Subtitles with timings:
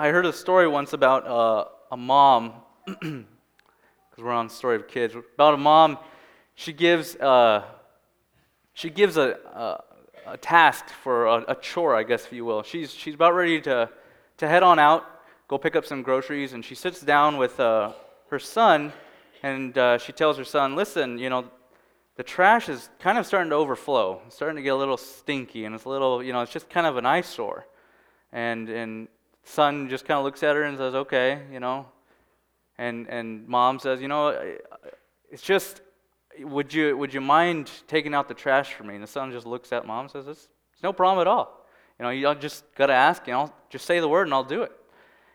[0.00, 2.54] I heard a story once about uh, a mom,
[2.86, 3.26] because
[4.16, 5.98] we're on the story of kids, about a mom.
[6.54, 7.64] She gives, uh,
[8.72, 9.84] she gives a, a,
[10.26, 12.62] a task for a, a, chore, I guess, if you will.
[12.62, 13.90] She's, she's about ready to,
[14.38, 15.04] to head on out,
[15.48, 17.92] go pick up some groceries, and she sits down with uh,
[18.30, 18.94] her son,
[19.42, 21.44] and uh, she tells her son, Listen, you know,
[22.16, 24.22] the trash is kind of starting to overflow.
[24.26, 26.70] It's starting to get a little stinky, and it's a little, you know, it's just
[26.70, 27.66] kind of an eyesore.
[28.32, 29.08] And, and
[29.44, 31.86] son just kind of looks at her and says, okay, you know.
[32.78, 34.56] And, and mom says, you know,
[35.30, 35.82] it's just,
[36.38, 38.94] would you, would you mind taking out the trash for me?
[38.94, 41.66] And the son just looks at mom and says, it's, it's no problem at all.
[41.98, 44.44] You know, you just got to ask, you know, just say the word and I'll
[44.44, 44.72] do it.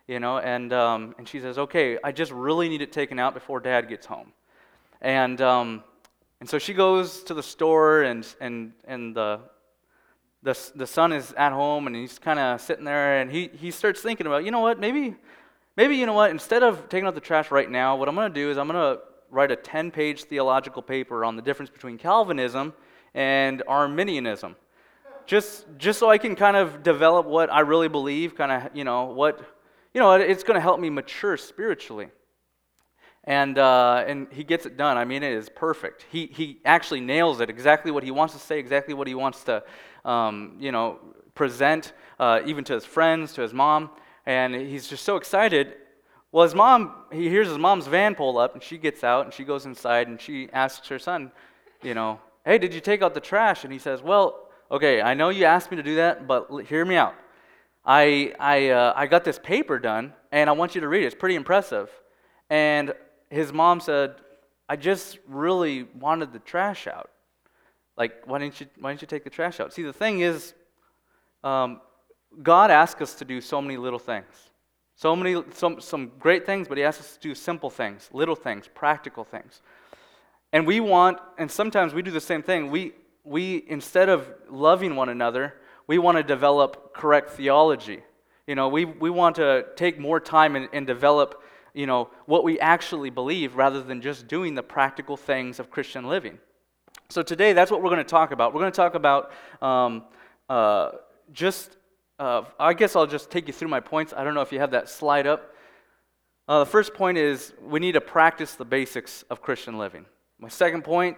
[0.08, 3.34] You know, and, um, and she says, okay, I just really need it taken out
[3.34, 4.34] before dad gets home.
[5.02, 5.84] And, um,
[6.40, 9.40] and so she goes to the store and, and, and the,
[10.46, 13.72] the, the son is at home and he's kind of sitting there and he, he
[13.72, 15.16] starts thinking about, you know what, maybe,
[15.76, 18.32] maybe, you know what, instead of taking out the trash right now, what I'm going
[18.32, 21.72] to do is I'm going to write a 10 page theological paper on the difference
[21.72, 22.74] between Calvinism
[23.16, 24.56] and Arminianism.
[25.26, 28.84] Just, just so I can kind of develop what I really believe, kind of, you
[28.84, 29.40] know, what,
[29.96, 32.10] you know, it's going to help me mature spiritually.
[33.24, 34.98] And, uh, and he gets it done.
[34.98, 36.06] I mean, it is perfect.
[36.12, 39.44] He, he actually nails it exactly what he wants to say, exactly what he wants
[39.46, 39.64] to,
[40.06, 41.00] um, you know,
[41.34, 43.90] present, uh, even to his friends, to his mom.
[44.26, 45.76] And he's just so excited.
[46.32, 49.34] Well, his mom, he hears his mom's van pull up, and she gets out and
[49.34, 51.32] she goes inside and she asks her son,
[51.84, 53.64] you know, hey, did you take out the trash?
[53.64, 56.86] And he says, well, okay, I know you asked me to do that, but hear
[56.86, 57.16] me out.
[57.86, 61.08] I, I, uh, I got this paper done, and I want you to read it.
[61.08, 61.90] It's pretty impressive.
[62.50, 62.94] And
[63.30, 64.16] his mom said,
[64.68, 67.12] I just really wanted the trash out.
[67.98, 69.74] Like, why didn't you, why didn't you take the trash out?
[69.74, 70.54] See, the thing is,
[71.44, 71.82] um,
[72.42, 74.52] God asks us to do so many little things.
[74.96, 78.36] So many, some, some great things, but He asks us to do simple things, little
[78.36, 79.62] things, practical things.
[80.54, 82.72] And we want, and sometimes we do the same thing.
[82.72, 82.94] We,
[83.24, 85.56] we instead of loving one another,
[85.88, 88.02] we want to develop correct theology.
[88.48, 91.42] You know, we, we want to take more time and, and develop
[91.76, 96.08] you know, what we actually believe rather than just doing the practical things of Christian
[96.08, 96.40] living.
[97.10, 98.54] So today, that's what we're going to talk about.
[98.54, 100.04] We're going to talk about um,
[100.50, 100.92] uh,
[101.32, 101.78] just,
[102.18, 104.12] uh, I guess I'll just take you through my points.
[104.16, 105.54] I don't know if you have that slide up.
[106.48, 110.06] Uh, the first point is we need to practice the basics of Christian living.
[110.40, 111.18] My second point,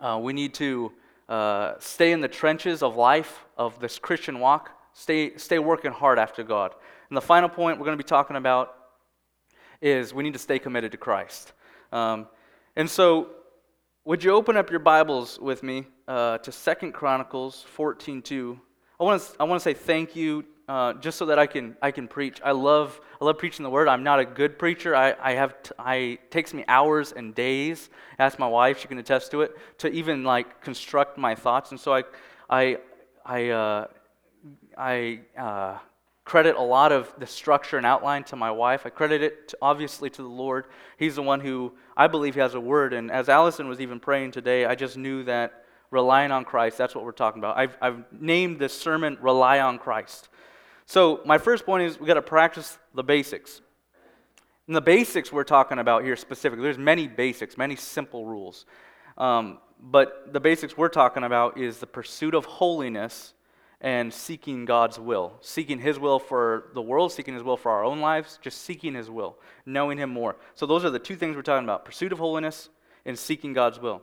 [0.00, 0.92] uh, we need to
[1.28, 6.18] uh, stay in the trenches of life, of this Christian walk, stay, stay working hard
[6.18, 6.74] after God.
[7.10, 8.74] And the final point we're going to be talking about
[9.82, 11.52] is we need to stay committed to Christ.
[11.92, 12.28] Um,
[12.76, 13.28] and so,
[14.04, 18.58] would you open up your Bibles with me uh, to Second Chronicles 14:2?
[18.98, 21.76] I want to I want to say thank you uh, just so that I can
[21.80, 22.40] I can preach.
[22.44, 23.86] I love I love preaching the word.
[23.86, 24.96] I'm not a good preacher.
[24.96, 27.90] I I have t- I takes me hours and days.
[28.18, 29.56] Ask my wife; she can attest to it.
[29.78, 32.02] To even like construct my thoughts, and so I
[32.50, 32.78] I
[33.24, 33.86] I uh,
[34.76, 35.78] I uh,
[36.24, 38.82] credit a lot of the structure and outline to my wife.
[38.86, 40.66] I credit it to, obviously to the Lord.
[40.96, 42.92] He's the one who I believe has a word.
[42.92, 46.94] And as Allison was even praying today, I just knew that relying on Christ, that's
[46.94, 47.56] what we're talking about.
[47.56, 50.28] I've, I've named this sermon Rely on Christ.
[50.86, 53.60] So, my first point is we got to practice the basics.
[54.66, 58.64] And the basics we're talking about here specifically, there's many basics, many simple rules.
[59.18, 63.34] Um, but the basics we're talking about is the pursuit of holiness
[63.82, 67.84] and seeking God's will, seeking His will for the world, seeking His will for our
[67.84, 70.36] own lives, just seeking His will, knowing Him more.
[70.54, 72.70] So, those are the two things we're talking about pursuit of holiness
[73.04, 74.00] and seeking God's will.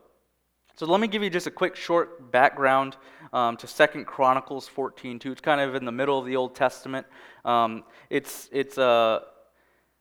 [0.76, 2.98] So, let me give you just a quick, short background
[3.32, 5.32] um, to Second Chronicles 14 2.
[5.32, 7.08] It's kind of in the middle of the Old Testament.
[7.46, 9.22] Um, it's, it's, uh,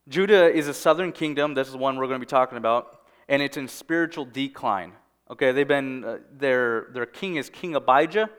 [0.09, 1.53] Judah is a southern kingdom.
[1.53, 2.99] This is one we're going to be talking about.
[3.29, 4.91] And it's in spiritual decline.
[5.31, 8.29] Okay, they've been, uh, their, their king is King Abijah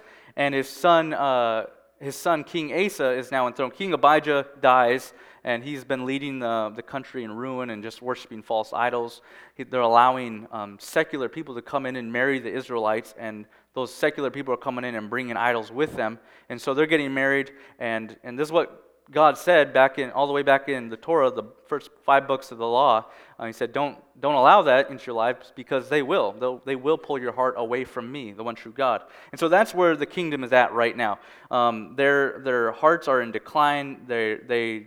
[0.41, 1.67] and his son, uh,
[2.01, 3.75] his son King Asa is now enthroned.
[3.75, 5.13] King Abijah dies,
[5.45, 9.21] and he's been leading the, the country in ruin and just worshiping false idols.
[9.55, 13.45] He, they're allowing um, secular people to come in and marry the Israelites, and
[13.75, 16.19] those secular people are coming in and bringing idols with them.
[16.49, 20.27] And so they're getting married, and, and this is what God said back in all
[20.27, 23.07] the way back in the Torah, the first five books of the law.
[23.39, 26.33] Uh, he said, "Don't don't allow that into your lives because they will.
[26.33, 29.03] They'll, they will pull your heart away from me, the one true God."
[29.33, 31.19] And so that's where the kingdom is at right now.
[31.51, 34.03] Um, their their hearts are in decline.
[34.07, 34.87] They they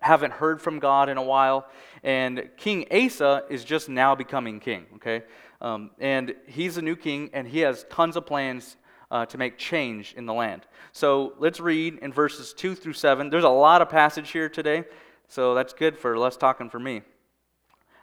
[0.00, 1.66] haven't heard from God in a while,
[2.02, 4.86] and King Asa is just now becoming king.
[4.96, 5.22] Okay,
[5.60, 8.76] um, and he's a new king, and he has tons of plans
[9.10, 10.62] uh, to make change in the land.
[10.92, 13.30] So let's read in verses 2 through 7.
[13.30, 14.84] There's a lot of passage here today,
[15.28, 17.02] so that's good for less talking for me.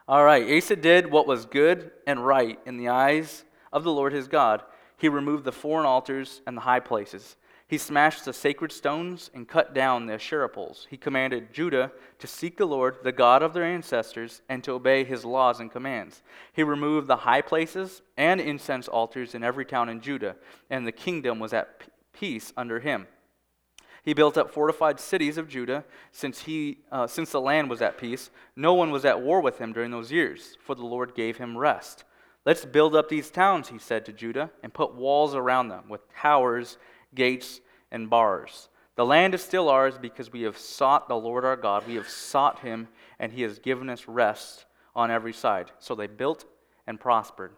[0.07, 4.13] All right, Asa did what was good and right in the eyes of the Lord
[4.13, 4.61] his God.
[4.97, 7.35] He removed the foreign altars and the high places.
[7.67, 10.85] He smashed the sacred stones and cut down the Asherah poles.
[10.89, 15.03] He commanded Judah to seek the Lord, the God of their ancestors, and to obey
[15.03, 16.21] his laws and commands.
[16.51, 20.35] He removed the high places and incense altars in every town in Judah,
[20.69, 23.07] and the kingdom was at peace under him.
[24.03, 27.97] He built up fortified cities of Judah, since, he, uh, since the land was at
[27.97, 28.29] peace.
[28.55, 31.57] No one was at war with him during those years, for the Lord gave him
[31.57, 32.03] rest.
[32.45, 36.01] Let's build up these towns, he said to Judah, and put walls around them with
[36.13, 36.77] towers
[37.15, 37.61] gates,
[37.91, 38.69] and bars.
[38.95, 41.87] The land is still ours because we have sought the Lord our God.
[41.87, 42.87] We have sought him,
[43.19, 44.65] and he has given us rest
[44.95, 45.71] on every side.
[45.79, 46.45] So they built
[46.85, 47.51] and prospered.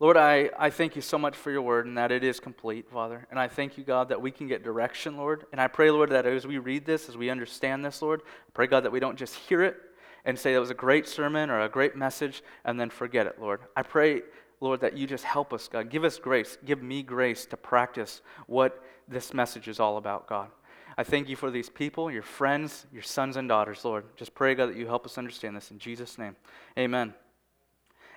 [0.00, 2.90] Lord, I, I thank you so much for your word and that it is complete,
[2.90, 3.26] Father.
[3.30, 5.46] And I thank you, God, that we can get direction, Lord.
[5.52, 8.50] And I pray, Lord, that as we read this, as we understand this, Lord, I
[8.52, 9.76] pray, God, that we don't just hear it
[10.24, 13.40] and say that was a great sermon or a great message and then forget it,
[13.40, 13.60] Lord.
[13.76, 14.22] I pray
[14.64, 15.90] Lord, that you just help us, God.
[15.90, 16.56] Give us grace.
[16.64, 20.48] Give me grace to practice what this message is all about, God.
[20.96, 24.04] I thank you for these people, your friends, your sons and daughters, Lord.
[24.16, 26.34] Just pray, God, that you help us understand this in Jesus' name.
[26.78, 27.12] Amen.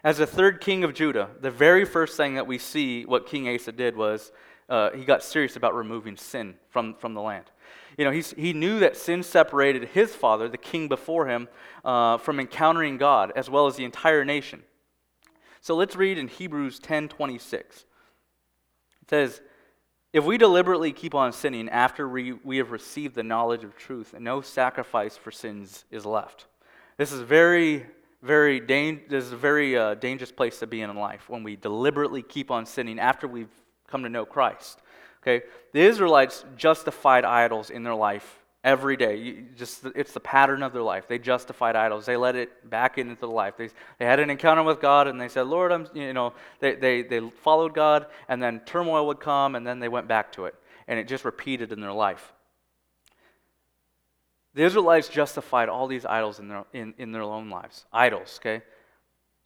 [0.06, 3.54] As the third king of Judah, the very first thing that we see what King
[3.54, 4.32] Asa did was
[4.70, 7.46] uh, he got serious about removing sin from, from the land.
[7.98, 11.50] You know, he's, he knew that sin separated his father, the king before him,
[11.84, 14.64] uh, from encountering God, as well as the entire nation.
[15.68, 17.84] So let's read in Hebrews 10:26.
[19.02, 19.42] It says,
[20.14, 24.14] "If we deliberately keep on sinning after we, we have received the knowledge of truth,
[24.14, 26.46] and no sacrifice for sins is left."
[26.96, 27.86] This is very
[28.22, 31.44] very dang- this is a very uh, dangerous place to be in in life when
[31.44, 34.82] we deliberately keep on sinning after we've come to know Christ.
[35.22, 39.16] Okay, the Israelites justified idols in their life every day.
[39.16, 41.08] You just it's the pattern of their life.
[41.08, 42.06] They justified idols.
[42.06, 43.56] They let it back into the life.
[43.58, 43.70] They,
[44.00, 47.02] they had an encounter with God and they said, Lord, I'm you know, they, they,
[47.02, 50.56] they followed God and then turmoil would come and then they went back to it.
[50.88, 52.34] And it just repeated in their life.
[54.54, 57.86] The Israelites justified all these idols in their, in, in their own lives.
[57.94, 58.64] Idols, okay?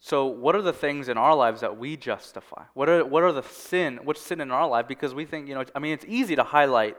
[0.00, 2.64] So, what are the things in our lives that we justify?
[2.74, 4.88] What are, what are the sin, what's sin in our life?
[4.88, 6.96] Because we think, you know, I mean, it's easy to highlight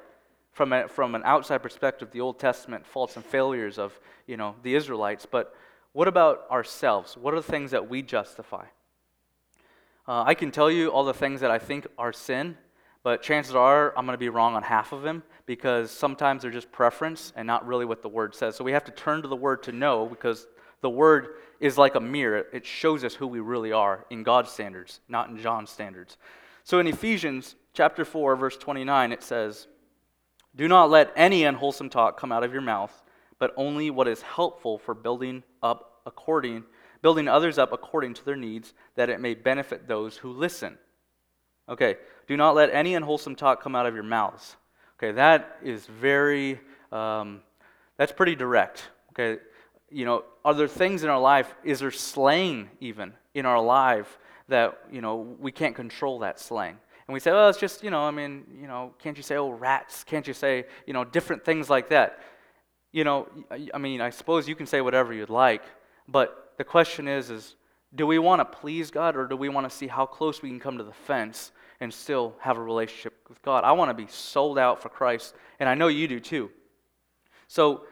[0.53, 4.55] from, a, from an outside perspective, the Old Testament faults and failures of you know,
[4.63, 5.55] the Israelites, but
[5.91, 7.17] what about ourselves?
[7.17, 8.65] What are the things that we justify?
[10.07, 12.57] Uh, I can tell you all the things that I think are sin,
[13.03, 16.51] but chances are I'm going to be wrong on half of them because sometimes they're
[16.51, 18.55] just preference and not really what the Word says.
[18.55, 20.47] So we have to turn to the Word to know because
[20.81, 22.45] the Word is like a mirror.
[22.51, 26.17] It shows us who we really are in God's standards, not in John's standards.
[26.63, 29.67] So in Ephesians chapter 4, verse 29, it says,
[30.55, 33.03] do not let any unwholesome talk come out of your mouth,
[33.39, 36.63] but only what is helpful for building up according
[37.03, 40.79] building others up according to their needs, that it may benefit those who listen.
[41.69, 41.97] Okay,
[42.27, 44.55] do not let any unwholesome talk come out of your mouths.
[44.97, 46.59] Okay, that is very
[46.91, 47.41] um,
[47.97, 48.83] that's pretty direct.
[49.11, 49.41] Okay,
[49.91, 51.53] you know, are there things in our life?
[51.63, 54.17] Is there slang even in our life
[54.47, 56.77] that you know we can't control that slang?
[57.07, 59.35] And we say, well, it's just, you know, I mean, you know, can't you say,
[59.35, 60.03] oh, rats?
[60.03, 62.19] Can't you say, you know, different things like that?
[62.91, 63.27] You know,
[63.73, 65.63] I mean, I suppose you can say whatever you'd like,
[66.07, 67.55] but the question is, is
[67.95, 70.49] do we want to please God or do we want to see how close we
[70.49, 73.63] can come to the fence and still have a relationship with God?
[73.63, 76.49] I want to be sold out for Christ, and I know you do too.
[77.47, 77.83] So,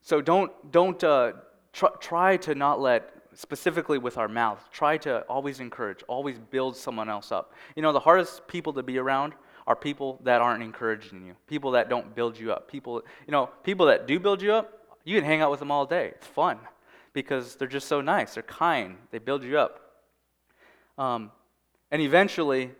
[0.00, 1.32] so don't, don't uh,
[1.72, 6.76] try, try to not let specifically with our mouth, try to always encourage, always build
[6.76, 7.54] someone else up.
[7.76, 9.34] You know, the hardest people to be around
[9.66, 12.70] are people that aren't encouraging you, people that don't build you up.
[12.70, 15.70] People, you know, people that do build you up, you can hang out with them
[15.70, 16.08] all day.
[16.08, 16.58] It's fun
[17.12, 19.80] because they're just so nice, they're kind, they build you up.
[20.98, 21.30] Um,
[21.90, 22.70] and eventually,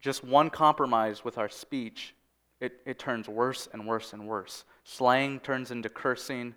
[0.00, 2.14] just one compromise with our speech,
[2.60, 4.64] it, it turns worse and worse and worse.
[4.84, 6.54] Slang turns into cursing,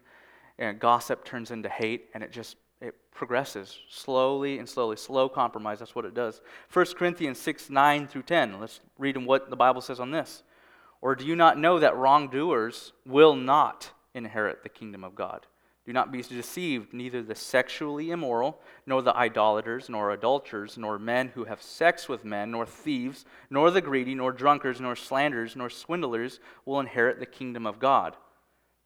[0.57, 4.97] and gossip turns into hate, and it just it progresses slowly and slowly.
[4.97, 6.41] Slow compromise, that's what it does.
[6.71, 8.59] 1 Corinthians 6 9 through 10.
[8.59, 10.43] Let's read what the Bible says on this.
[11.01, 15.47] Or do you not know that wrongdoers will not inherit the kingdom of God?
[15.85, 21.29] Do not be deceived, neither the sexually immoral, nor the idolaters, nor adulterers, nor men
[21.35, 25.69] who have sex with men, nor thieves, nor the greedy, nor drunkards, nor slanderers, nor
[25.69, 28.15] swindlers will inherit the kingdom of God.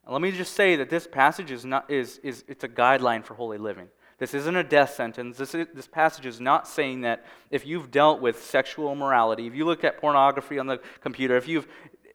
[0.09, 3.33] Let me just say that this passage is not is, is it's a guideline for
[3.33, 3.87] holy living.
[4.19, 5.37] This isn't a death sentence.
[5.37, 9.53] This, is, this passage is not saying that if you've dealt with sexual immorality, if
[9.53, 11.67] you look at pornography on the computer, if you've,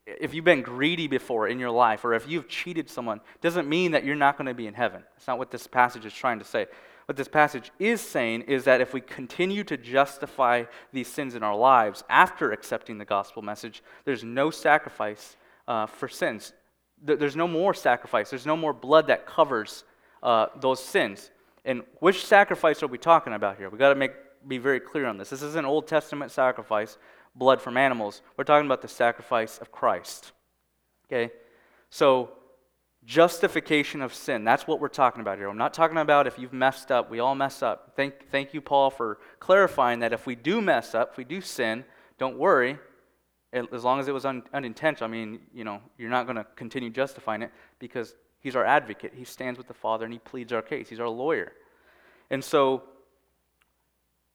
[0.06, 3.92] if you've been greedy before in your life, or if you've cheated someone, doesn't mean
[3.92, 5.04] that you're not going to be in heaven.
[5.14, 6.66] That's not what this passage is trying to say.
[7.06, 11.44] What this passage is saying is that if we continue to justify these sins in
[11.44, 15.37] our lives after accepting the gospel message, there's no sacrifice
[15.68, 16.52] uh, for sins.
[17.02, 18.30] There's no more sacrifice.
[18.30, 19.85] There's no more blood that covers
[20.23, 21.30] uh, those sins.
[21.64, 23.68] And which sacrifice are we talking about here?
[23.68, 24.12] We've got to make,
[24.47, 25.30] be very clear on this.
[25.30, 26.99] This is an Old Testament sacrifice,
[27.35, 28.23] blood from animals.
[28.37, 30.32] We're talking about the sacrifice of Christ.
[31.06, 31.32] Okay?
[31.90, 32.30] So,
[33.04, 34.44] justification of sin.
[34.44, 35.49] That's what we're talking about here.
[35.49, 37.11] I'm not talking about if you've messed up.
[37.11, 37.92] We all mess up.
[37.97, 41.40] Thank, thank you, Paul, for clarifying that if we do mess up, if we do
[41.40, 41.85] sin,
[42.18, 42.78] don't worry
[43.52, 46.47] as long as it was un, unintentional, I mean, you know, you're not going to
[46.56, 49.12] continue justifying it because he's our advocate.
[49.14, 50.88] He stands with the Father and he pleads our case.
[50.88, 51.52] He's our lawyer.
[52.30, 52.85] And so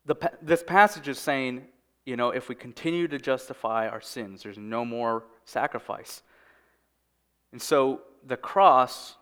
[0.05, 1.63] the, this passage is saying,
[2.05, 6.21] you know, if we continue to justify our sins, there's no more sacrifice.
[7.51, 9.15] And so the cross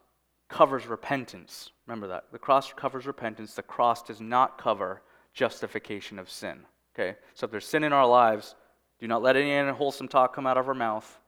[0.50, 1.72] covers repentance.
[1.88, 2.26] Remember that.
[2.32, 3.56] The cross covers repentance.
[3.56, 5.02] The cross does not cover
[5.34, 6.60] justification of sin.
[6.94, 7.18] Okay?
[7.34, 8.56] So if there's sin in our lives,
[9.00, 11.20] do not let any unwholesome talk come out of our mouth.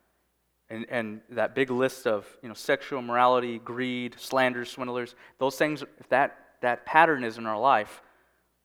[0.69, 5.81] And, and that big list of you know, sexual immorality, greed, slanders, swindlers, those things,
[5.97, 8.01] if that, that pattern is in our life,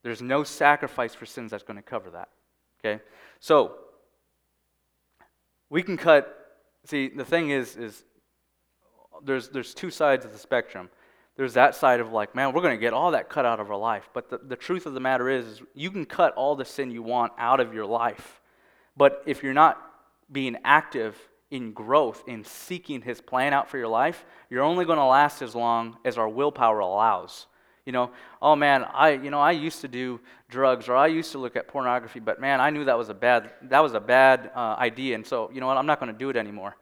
[0.03, 2.29] there's no sacrifice for sins that's going to cover that.
[2.81, 3.01] Okay?
[3.39, 3.77] So,
[5.71, 8.05] we can cut, see, the thing is, is
[9.25, 10.91] there's, there's two sides of the spectrum.
[11.37, 13.71] There's that side of like, man, we're going to get all that cut out of
[13.71, 14.11] our life.
[14.13, 16.91] But the, the truth of the matter is, is, you can cut all the sin
[16.91, 18.42] you want out of your life.
[18.97, 19.81] But if you're not
[20.31, 21.17] being active
[21.51, 25.43] in growth, in seeking His plan out for your life, you're only going to last
[25.43, 27.47] as long as our willpower allows.
[27.85, 31.33] You know, oh man, I you know I used to do drugs or I used
[31.33, 34.01] to look at pornography, but man, I knew that was a bad that was a
[34.01, 36.77] bad uh, idea, and so you know what, I'm not going to do it anymore.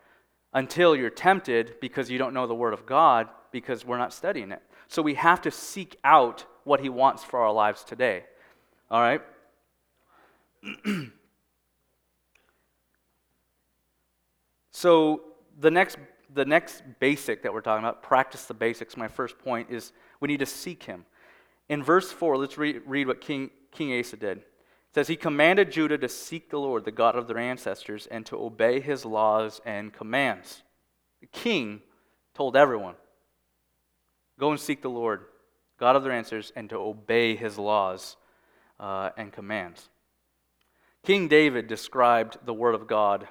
[0.53, 4.53] Until you're tempted because you don't know the Word of God because we're not studying
[4.53, 4.63] it.
[4.89, 8.25] So we have to seek out what He wants for our lives today.
[8.91, 9.23] All right.
[14.71, 15.23] So
[15.59, 15.99] the next,
[16.33, 20.29] the next basic that we're talking about, practice the basics, my first point is we
[20.29, 21.05] need to seek him.
[21.69, 24.39] In verse 4, let's read, read what King, King Asa did.
[24.39, 28.27] It says, He commanded Judah to seek the Lord, the God of their ancestors, and
[28.27, 30.63] to obey his laws and commands.
[31.21, 31.83] The king
[32.35, 32.95] told everyone,
[34.39, 35.27] Go and seek the Lord,
[35.79, 38.17] God of their ancestors, and to obey his laws
[38.81, 39.91] uh, and commands.
[41.05, 43.29] King David described the word of God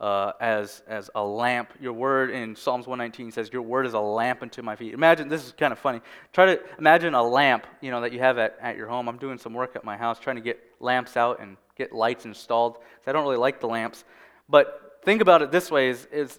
[0.00, 1.72] uh, as, as a lamp.
[1.80, 4.94] Your word in Psalms 119 says, Your word is a lamp unto my feet.
[4.94, 6.00] Imagine, this is kind of funny.
[6.32, 9.08] Try to imagine a lamp, you know, that you have at, at your home.
[9.08, 12.24] I'm doing some work at my house trying to get lamps out and get lights
[12.24, 12.78] installed.
[13.06, 14.04] I don't really like the lamps.
[14.48, 16.38] But think about it this way is, is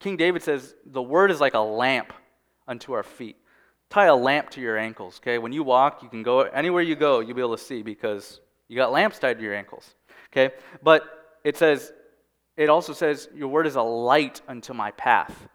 [0.00, 2.12] King David says, The word is like a lamp
[2.66, 3.36] unto our feet.
[3.90, 5.38] Tie a lamp to your ankles, okay?
[5.38, 8.40] When you walk, you can go anywhere you go, you'll be able to see because
[8.66, 9.94] you got lamps tied to your ankles,
[10.32, 10.54] okay?
[10.82, 11.02] But
[11.44, 11.92] it says,
[12.56, 15.48] it also says, Your word is a light unto my path.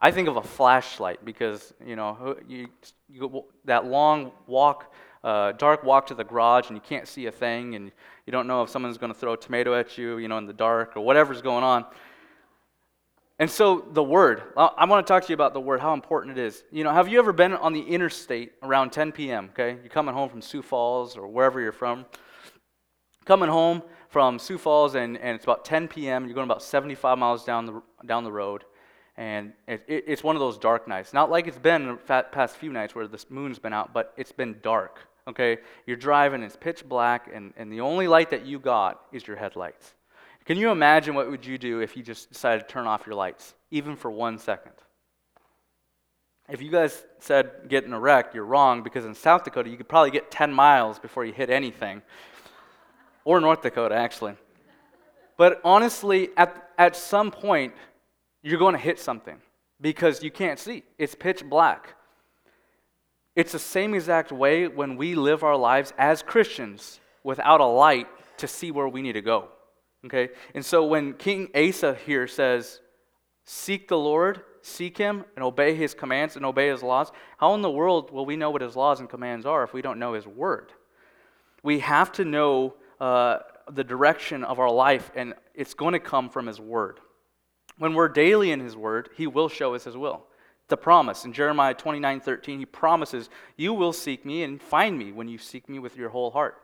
[0.00, 2.68] I think of a flashlight because, you know, you,
[3.08, 4.92] you that long walk,
[5.22, 7.90] uh, dark walk to the garage and you can't see a thing and
[8.26, 10.46] you don't know if someone's going to throw a tomato at you, you know, in
[10.46, 11.86] the dark or whatever's going on.
[13.38, 16.38] And so the word, I want to talk to you about the word, how important
[16.38, 16.62] it is.
[16.70, 19.78] You know, have you ever been on the interstate around 10 p.m., okay?
[19.80, 22.06] You're coming home from Sioux Falls or wherever you're from.
[23.24, 23.82] Coming home,
[24.14, 26.26] from Sioux Falls, and, and it's about 10 p.m.
[26.26, 28.62] You're going about 75 miles down the, down the road.
[29.16, 31.12] And it, it, it's one of those dark nights.
[31.12, 34.30] Not like it's been the past few nights where the moon's been out, but it's
[34.30, 35.00] been dark.
[35.26, 35.58] Okay?
[35.84, 39.36] You're driving, it's pitch black, and, and the only light that you got is your
[39.36, 39.94] headlights.
[40.44, 43.16] Can you imagine what would you do if you just decided to turn off your
[43.16, 44.74] lights, even for one second?
[46.48, 49.76] If you guys said get in a wreck, you're wrong because in South Dakota you
[49.76, 52.00] could probably get 10 miles before you hit anything
[53.24, 54.34] or North Dakota, actually.
[55.36, 57.74] But honestly, at, at some point,
[58.42, 59.38] you're going to hit something
[59.80, 60.84] because you can't see.
[60.98, 61.94] It's pitch black.
[63.34, 68.06] It's the same exact way when we live our lives as Christians without a light
[68.36, 69.48] to see where we need to go.
[70.06, 70.28] Okay?
[70.54, 72.80] And so when King Asa here says,
[73.46, 77.62] Seek the Lord, seek him, and obey his commands and obey his laws, how in
[77.62, 80.14] the world will we know what his laws and commands are if we don't know
[80.14, 80.72] his word?
[81.62, 86.30] We have to know uh, the direction of our life, and it's going to come
[86.30, 87.00] from His Word.
[87.76, 90.24] When we're daily in His Word, He will show us His will.
[90.70, 91.24] A promise.
[91.24, 95.38] In Jeremiah 29 13, he promises, You will seek me and find me when you
[95.38, 96.56] seek me with your whole heart.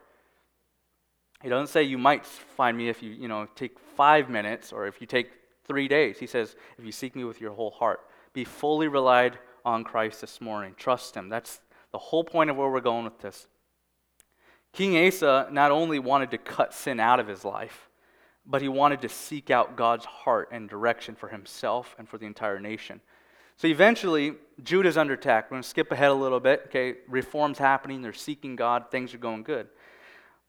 [1.43, 4.89] He doesn't say you might find me if you, you know, take five minutes or
[4.89, 5.31] if you take
[5.65, 6.19] three days.
[6.19, 8.01] He says, if you seek me with your whole heart.
[8.33, 10.75] Be fully relied on Christ this morning.
[10.77, 11.29] Trust him.
[11.29, 11.61] That's
[11.93, 13.47] the whole point of where we're going with this.
[14.73, 17.89] King Asa not only wanted to cut sin out of his life,
[18.47, 22.27] but he wanted to seek out God's heart and direction for himself and for the
[22.27, 23.01] entire nation.
[23.57, 25.51] So eventually, Judah's under attack.
[25.51, 26.63] We're going to skip ahead a little bit.
[26.67, 28.01] Okay, reform's happening.
[28.01, 28.91] They're seeking God.
[28.91, 29.69] Things are going good.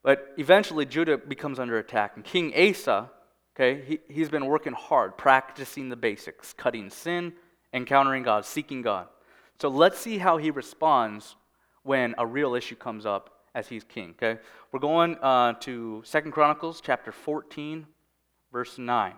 [0.02, 2.14] But eventually, Judah becomes under attack.
[2.16, 3.12] And King Asa,
[3.56, 7.34] okay, he, he's been working hard, practicing the basics, cutting sin,
[7.74, 9.08] encountering God, seeking God.
[9.60, 11.36] So let's see how he responds
[11.84, 14.12] when a real issue comes up as he's king.
[14.12, 14.40] Okay,
[14.72, 17.86] we're going uh, to Second Chronicles chapter 14,
[18.52, 19.14] verse 9.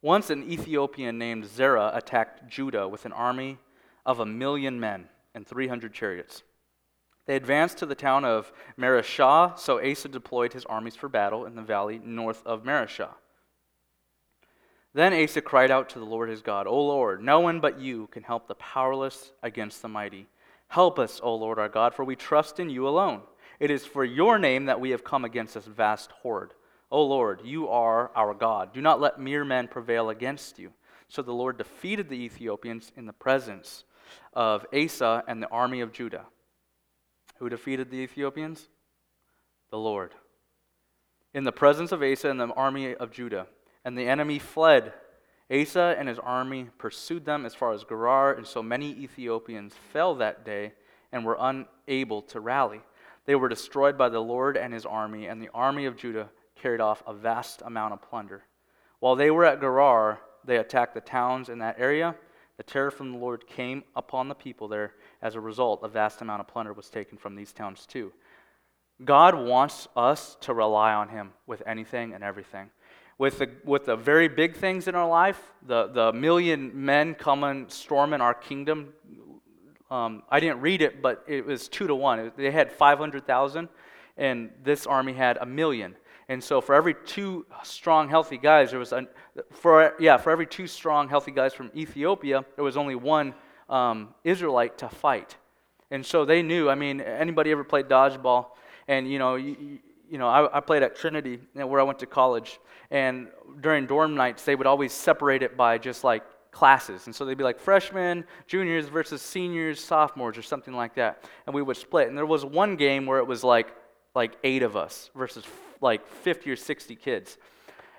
[0.00, 3.58] Once an Ethiopian named Zerah attacked Judah with an army
[4.06, 6.42] of a million men and 300 chariots.
[7.26, 11.56] They advanced to the town of Mareshah, so Asa deployed his armies for battle in
[11.56, 13.10] the valley north of Mareshah.
[14.94, 18.06] Then Asa cried out to the Lord his God, O Lord, no one but you
[18.06, 20.26] can help the powerless against the mighty.
[20.68, 23.22] Help us, O Lord our God, for we trust in you alone.
[23.58, 26.54] It is for your name that we have come against this vast horde.
[26.90, 28.72] O Lord, you are our God.
[28.72, 30.72] Do not let mere men prevail against you.
[31.08, 33.84] So the Lord defeated the Ethiopians in the presence
[34.34, 36.26] of Asa and the army of Judah.
[37.38, 38.68] Who defeated the Ethiopians?
[39.70, 40.14] The Lord.
[41.34, 43.46] In the presence of Asa and the army of Judah.
[43.84, 44.92] And the enemy fled.
[45.50, 50.14] Asa and his army pursued them as far as Gerar, and so many Ethiopians fell
[50.16, 50.72] that day
[51.10, 52.82] and were unable to rally.
[53.24, 56.80] They were destroyed by the Lord and his army, and the army of Judah carried
[56.80, 58.44] off a vast amount of plunder.
[59.00, 62.14] While they were at Gerar, they attacked the towns in that area.
[62.58, 64.94] The terror from the Lord came upon the people there.
[65.22, 68.12] As a result, a vast amount of plunder was taken from these towns too.
[69.04, 72.70] God wants us to rely on Him with anything and everything
[73.18, 77.66] with the, with the very big things in our life, the, the million men coming
[77.68, 78.92] storming our kingdom.
[79.90, 82.30] Um, I didn't read it, but it was two to one.
[82.36, 83.68] They had 500,000,
[84.16, 85.96] and this army had a million.
[86.28, 89.08] And so for every two strong, healthy guys, there was a,
[89.50, 93.34] for yeah, for every two strong, healthy guys from Ethiopia, there was only one
[93.68, 95.36] um, Israelite to fight.
[95.90, 96.68] And so they knew.
[96.68, 98.48] I mean, anybody ever played dodgeball?
[98.88, 99.78] And you know, you,
[100.10, 103.28] you know, I, I played at Trinity, where I went to college, and
[103.60, 107.06] during dorm nights, they would always separate it by just like classes.
[107.06, 111.24] And so they'd be like freshmen, juniors versus seniors, sophomores, or something like that.
[111.46, 112.08] And we would split.
[112.08, 113.74] And there was one game where it was like
[114.14, 115.44] like eight of us versus
[115.80, 117.38] like 50 or 60 kids.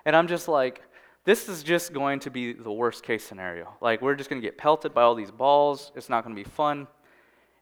[0.05, 0.81] And I'm just like,
[1.23, 3.73] this is just going to be the worst case scenario.
[3.81, 5.91] Like, we're just going to get pelted by all these balls.
[5.95, 6.87] It's not going to be fun.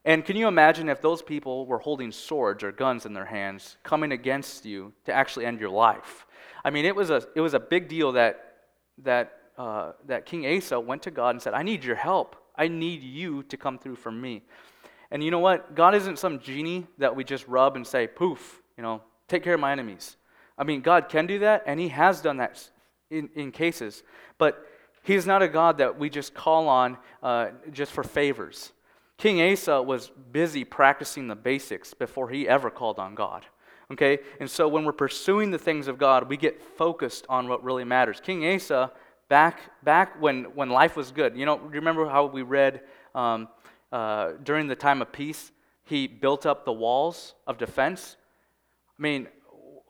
[0.04, 3.76] And can you imagine if those people were holding swords or guns in their hands
[3.82, 6.26] coming against you to actually end your life?
[6.64, 8.56] I mean, it was a, it was a big deal that,
[8.98, 12.36] that, uh, that King Asa went to God and said, I need your help.
[12.56, 14.42] I need you to come through for me.
[15.10, 15.74] And you know what?
[15.74, 19.54] God isn't some genie that we just rub and say, poof, you know, take care
[19.54, 20.16] of my enemies.
[20.56, 22.68] I mean, God can do that, and He has done that
[23.10, 24.02] in, in cases.
[24.38, 24.66] But
[25.02, 28.72] He's not a God that we just call on uh, just for favors.
[29.18, 33.44] King Asa was busy practicing the basics before he ever called on God.
[33.92, 34.20] Okay?
[34.38, 37.84] And so when we're pursuing the things of God, we get focused on what really
[37.84, 38.20] matters.
[38.20, 38.92] King Asa,
[39.28, 42.82] back, back when, when life was good, you know, remember how we read
[43.14, 43.48] um,
[43.90, 45.50] uh, during the time of peace,
[45.84, 48.16] he built up the walls of defense?
[48.96, 49.26] I mean,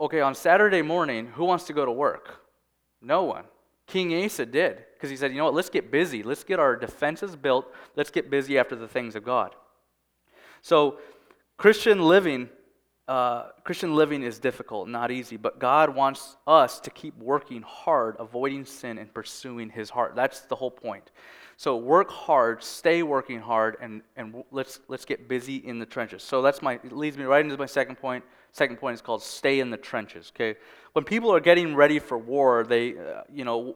[0.01, 2.41] okay, on Saturday morning, who wants to go to work?
[3.03, 3.45] No one.
[3.87, 6.24] King Asa did because he said, you know what, let's get busy.
[6.24, 7.72] Let's get our defenses built.
[7.94, 9.54] Let's get busy after the things of God.
[10.61, 10.98] So,
[11.56, 12.48] Christian living,
[13.06, 18.16] uh, Christian living is difficult, not easy, but God wants us to keep working hard,
[18.18, 20.16] avoiding sin and pursuing His heart.
[20.16, 21.11] That's the whole point.
[21.58, 26.22] So work hard, stay working hard, and, and let's let's get busy in the trenches.
[26.22, 28.24] So that's my it leads me right into my second point.
[28.52, 30.30] Second point is called stay in the trenches.
[30.37, 30.56] Okay,
[30.92, 33.74] when people are getting ready for war, they uh, you know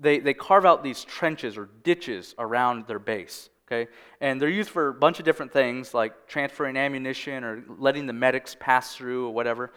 [0.00, 3.50] they, they carve out these trenches or ditches around their base.
[3.66, 3.90] Okay?
[4.20, 8.12] And they're used for a bunch of different things like transferring ammunition or letting the
[8.12, 9.72] medics pass through or whatever.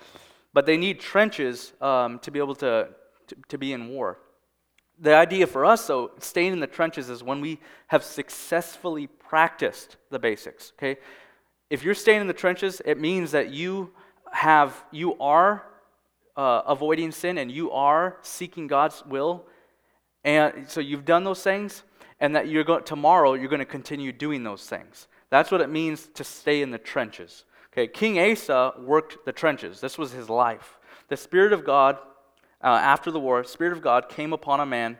[0.53, 2.89] But they need trenches um, to be able to,
[3.27, 4.19] to, to be in war.
[4.99, 9.97] The idea for us, though, staying in the trenches is when we have successfully practiced
[10.09, 10.73] the basics.
[10.77, 10.99] Okay?
[11.69, 13.91] If you're staying in the trenches, it means that you
[14.31, 15.63] have you are
[16.37, 19.45] uh, avoiding sin and you are seeking God's will
[20.23, 21.83] and so you've done those things,
[22.19, 25.07] and that you're going, tomorrow you're going to continue doing those things.
[25.29, 27.45] That's what it means to stay in the trenches.
[27.73, 29.79] Okay, King Asa worked the trenches.
[29.79, 30.77] This was his life.
[31.07, 31.97] The Spirit of God,
[32.61, 34.97] uh, after the war, Spirit of God came upon a man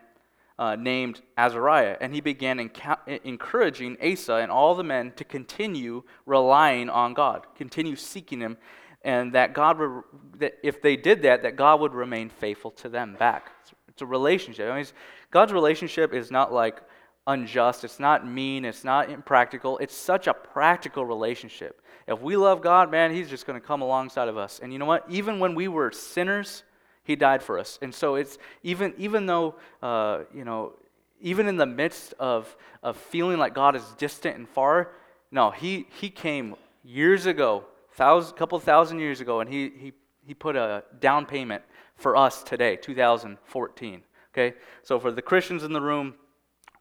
[0.57, 6.03] uh, named Azariah, and he began enca- encouraging Asa and all the men to continue
[6.25, 8.57] relying on God, continue seeking Him,
[9.03, 10.03] and that God would,
[10.37, 13.51] that if they did that, that God would remain faithful to them back.
[13.61, 14.67] It's, it's a relationship.
[14.71, 14.85] I mean,
[15.29, 16.81] God's relationship is not like
[17.27, 19.77] unjust, it's not mean, it's not impractical.
[19.77, 21.83] It's such a practical relationship.
[22.07, 24.59] If we love God, man, He's just going to come alongside of us.
[24.61, 25.05] And you know what?
[25.07, 26.63] Even when we were sinners,
[27.03, 27.77] He died for us.
[27.83, 30.73] And so it's even even though uh, you know,
[31.21, 34.93] even in the midst of of feeling like God is distant and far,
[35.29, 39.93] no, He He came years ago, thousand, couple thousand years ago, and He He
[40.25, 41.61] He put a down payment
[42.01, 44.01] for us today, 2014.
[44.33, 46.15] Okay, so for the Christians in the room,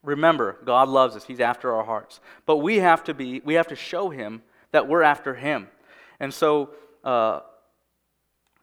[0.02, 1.24] Remember, God loves us.
[1.24, 2.20] He's after our hearts.
[2.46, 5.68] But we have to be, we have to show him that we're after him.
[6.18, 6.70] And so,
[7.04, 7.40] uh,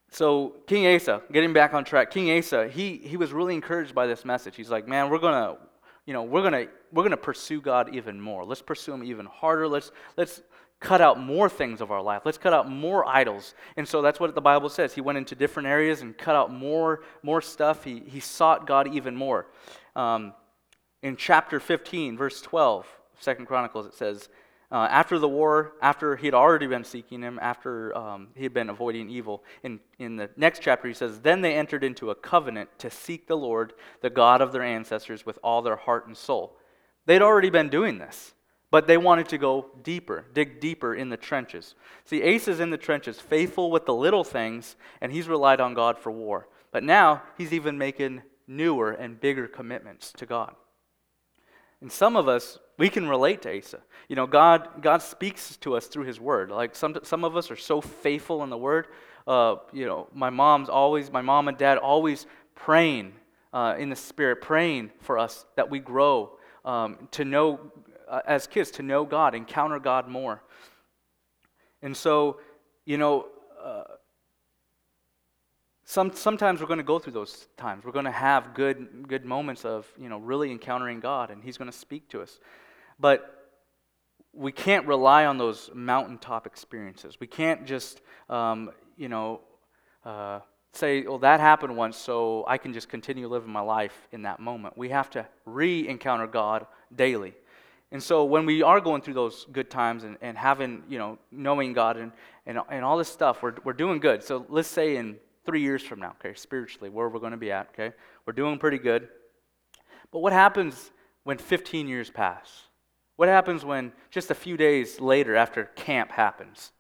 [0.10, 4.08] so King Asa, getting back on track, King Asa, he, he was really encouraged by
[4.08, 4.56] this message.
[4.56, 5.58] He's like, man, we're gonna,
[6.06, 8.43] you know, we're gonna, we're gonna pursue God even more.
[8.43, 9.67] Let's pursue him even harder.
[9.67, 10.41] Let's, let's
[10.80, 12.22] cut out more things of our life.
[12.26, 13.56] Let's cut out more idols.
[13.78, 14.94] And so that's what the Bible says.
[14.94, 17.84] He went into different areas and cut out more, more stuff.
[17.84, 19.48] He, he sought God even more.
[19.96, 20.34] Um,
[21.02, 22.86] in chapter 15, verse 12,
[23.20, 24.30] Second Chronicles, it says,
[24.70, 28.54] uh, after the war, after he had already been seeking him, after um, he had
[28.54, 32.16] been avoiding evil, in, in the next chapter he says, Then they entered into a
[32.16, 36.18] covenant to seek the Lord, the God of their ancestors, with all their heart and
[36.18, 36.58] soul.
[37.06, 38.34] They'd already been doing this,
[38.69, 41.75] but they wanted to go deeper, dig deeper in the trenches.
[42.06, 45.73] See, Asa is in the trenches, faithful with the little things, and he's relied on
[45.73, 46.47] God for war.
[46.71, 50.53] But now he's even making newer and bigger commitments to God.
[51.82, 53.80] And some of us, we can relate to Asa.
[54.08, 56.49] You know, God, God speaks to us through His Word.
[56.49, 58.88] Like some, some of us are so faithful in the Word.
[59.27, 62.25] Uh, you know, my mom's always, my mom and dad always
[62.56, 63.13] praying
[63.53, 67.60] uh, in the Spirit, praying for us that we grow um, to know,
[68.10, 70.43] uh, as kids, to know God, encounter God more.
[71.82, 72.39] And so,
[72.86, 73.28] you know,
[73.63, 73.84] uh,
[75.84, 77.86] some, sometimes we're going to go through those times.
[77.86, 81.58] We're going to have good, good moments of, you know, really encountering God, and He's
[81.58, 82.39] going to speak to us.
[83.00, 83.52] But
[84.34, 87.20] we can't rely on those mountaintop experiences.
[87.20, 89.41] We can't just, um, you know,
[90.04, 90.41] uh,
[90.74, 94.39] say, well, that happened once, so I can just continue living my life in that
[94.39, 94.78] moment.
[94.78, 97.34] We have to re encounter God daily.
[97.91, 101.17] And so when we are going through those good times and, and having, you know,
[101.32, 102.12] knowing God and,
[102.45, 104.23] and, and all this stuff, we're, we're doing good.
[104.23, 107.52] So let's say in three years from now, okay, spiritually, where we're going to be
[107.52, 107.95] at, okay?
[108.26, 109.08] We're doing pretty good.
[110.12, 110.91] But what happens
[111.23, 112.63] when 15 years pass?
[113.15, 116.71] What happens when just a few days later after camp happens?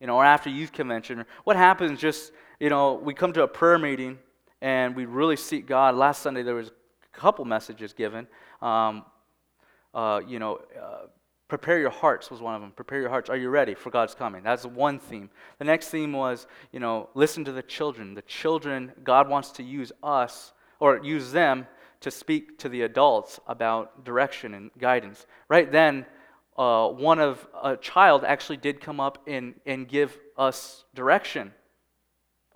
[0.00, 1.24] You know, or after youth convention?
[1.44, 4.18] What happens just, you know, we come to a prayer meeting
[4.62, 5.94] and we really seek God.
[5.94, 8.26] Last Sunday there was a couple messages given.
[8.62, 9.04] Um,
[9.96, 11.06] uh, you know, uh,
[11.48, 12.72] Prepare your hearts was one of them.
[12.72, 13.30] Prepare your hearts.
[13.30, 14.42] Are you ready for God's coming?
[14.42, 15.30] That's one theme.
[15.60, 18.14] The next theme was, you know, listen to the children.
[18.14, 21.68] The children, God wants to use us or use them
[22.00, 25.26] to speak to the adults about direction and guidance.
[25.48, 26.04] Right then,
[26.58, 31.52] uh, one of a child actually did come up and, and give us direction,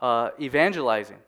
[0.00, 1.18] uh, evangelizing.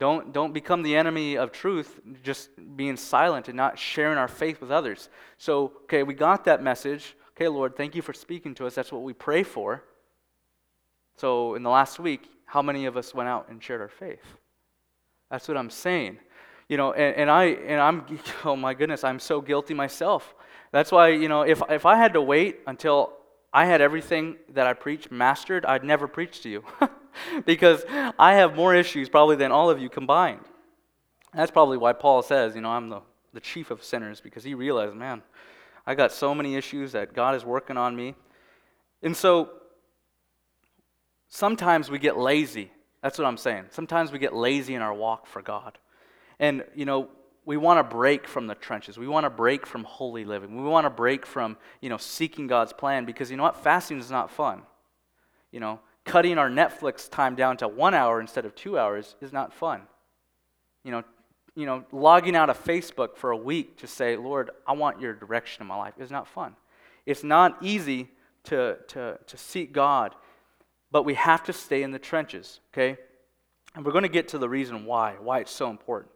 [0.00, 4.58] Don't, don't become the enemy of truth, just being silent and not sharing our faith
[4.62, 5.10] with others.
[5.36, 7.14] So, okay, we got that message.
[7.36, 8.74] Okay, Lord, thank you for speaking to us.
[8.74, 9.84] That's what we pray for.
[11.18, 14.24] So, in the last week, how many of us went out and shared our faith?
[15.30, 16.18] That's what I'm saying.
[16.70, 18.06] You know, and, and I and I'm
[18.46, 20.34] oh my goodness, I'm so guilty myself.
[20.72, 23.12] That's why, you know, if if I had to wait until
[23.52, 26.64] I had everything that I preach mastered, I'd never preach to you.
[27.46, 27.84] because
[28.18, 30.40] I have more issues probably than all of you combined.
[31.34, 33.00] That's probably why Paul says, you know, I'm the,
[33.32, 35.22] the chief of sinners, because he realized, man,
[35.86, 38.14] I got so many issues that God is working on me.
[39.02, 39.50] And so
[41.28, 42.70] sometimes we get lazy.
[43.02, 43.66] That's what I'm saying.
[43.70, 45.78] Sometimes we get lazy in our walk for God.
[46.38, 47.08] And, you know,
[47.44, 48.98] we want to break from the trenches.
[48.98, 50.62] We want to break from holy living.
[50.62, 53.56] We want to break from, you know, seeking God's plan because you know what?
[53.56, 54.62] Fasting is not fun.
[55.50, 59.32] You know, cutting our Netflix time down to one hour instead of two hours is
[59.32, 59.82] not fun.
[60.84, 61.04] You know,
[61.54, 65.14] you know, logging out of Facebook for a week to say, Lord, I want your
[65.14, 66.56] direction in my life is not fun.
[67.06, 68.08] It's not easy
[68.44, 70.14] to, to, to seek God,
[70.90, 72.98] but we have to stay in the trenches, okay?
[73.74, 76.10] And we're going to get to the reason why, why it's so important.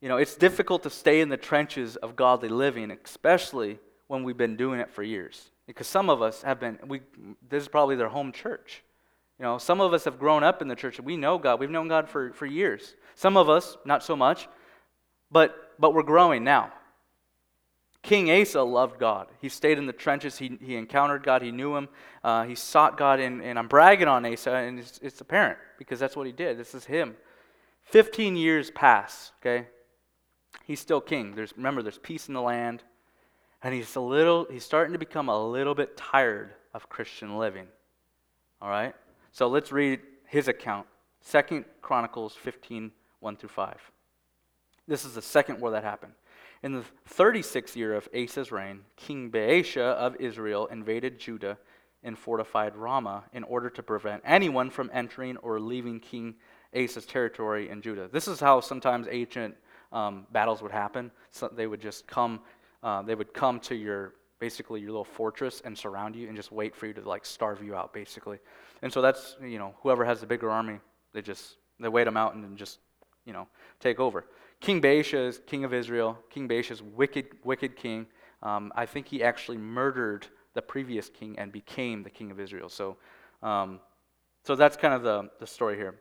[0.00, 4.36] You know, it's difficult to stay in the trenches of godly living, especially when we've
[4.36, 5.51] been doing it for years.
[5.72, 7.00] Because some of us have been, we,
[7.48, 8.82] this is probably their home church.
[9.38, 11.60] You know, some of us have grown up in the church we know God.
[11.60, 12.94] We've known God for, for years.
[13.14, 14.48] Some of us, not so much,
[15.30, 16.70] but, but we're growing now.
[18.02, 19.28] King Asa loved God.
[19.40, 20.36] He stayed in the trenches.
[20.36, 21.40] He, he encountered God.
[21.40, 21.88] He knew him.
[22.22, 23.18] Uh, he sought God.
[23.18, 26.58] And, and I'm bragging on Asa, and it's, it's apparent because that's what he did.
[26.58, 27.16] This is him.
[27.84, 29.68] 15 years pass, okay?
[30.64, 31.34] He's still king.
[31.34, 32.82] There's, remember, there's peace in the land.
[33.62, 37.68] And he's a little, he's starting to become a little bit tired of Christian living.
[38.60, 38.94] All right?
[39.30, 40.86] So let's read his account.
[41.20, 43.76] Second Chronicles 15, 1 through 5.
[44.88, 46.12] This is the second war that happened.
[46.62, 51.58] In the 36th year of Asa's reign, King Baasha of Israel invaded Judah
[52.04, 56.34] and fortified Ramah in order to prevent anyone from entering or leaving King
[56.74, 58.08] Asa's territory in Judah.
[58.10, 59.54] This is how sometimes ancient
[59.92, 61.10] um, battles would happen.
[61.30, 62.40] So they would just come,
[62.82, 66.50] uh, they would come to your basically your little fortress and surround you and just
[66.50, 68.38] wait for you to like starve you out, basically.
[68.82, 70.80] And so that's you know whoever has the bigger army,
[71.12, 72.78] they just they wait them out and then just
[73.24, 73.46] you know
[73.80, 74.26] take over.
[74.60, 76.18] King Baasha is king of Israel.
[76.30, 78.06] King Baasha is wicked, wicked king.
[78.42, 82.68] Um, I think he actually murdered the previous king and became the king of Israel.
[82.68, 82.96] So,
[83.42, 83.80] um,
[84.44, 85.96] so that's kind of the, the story here.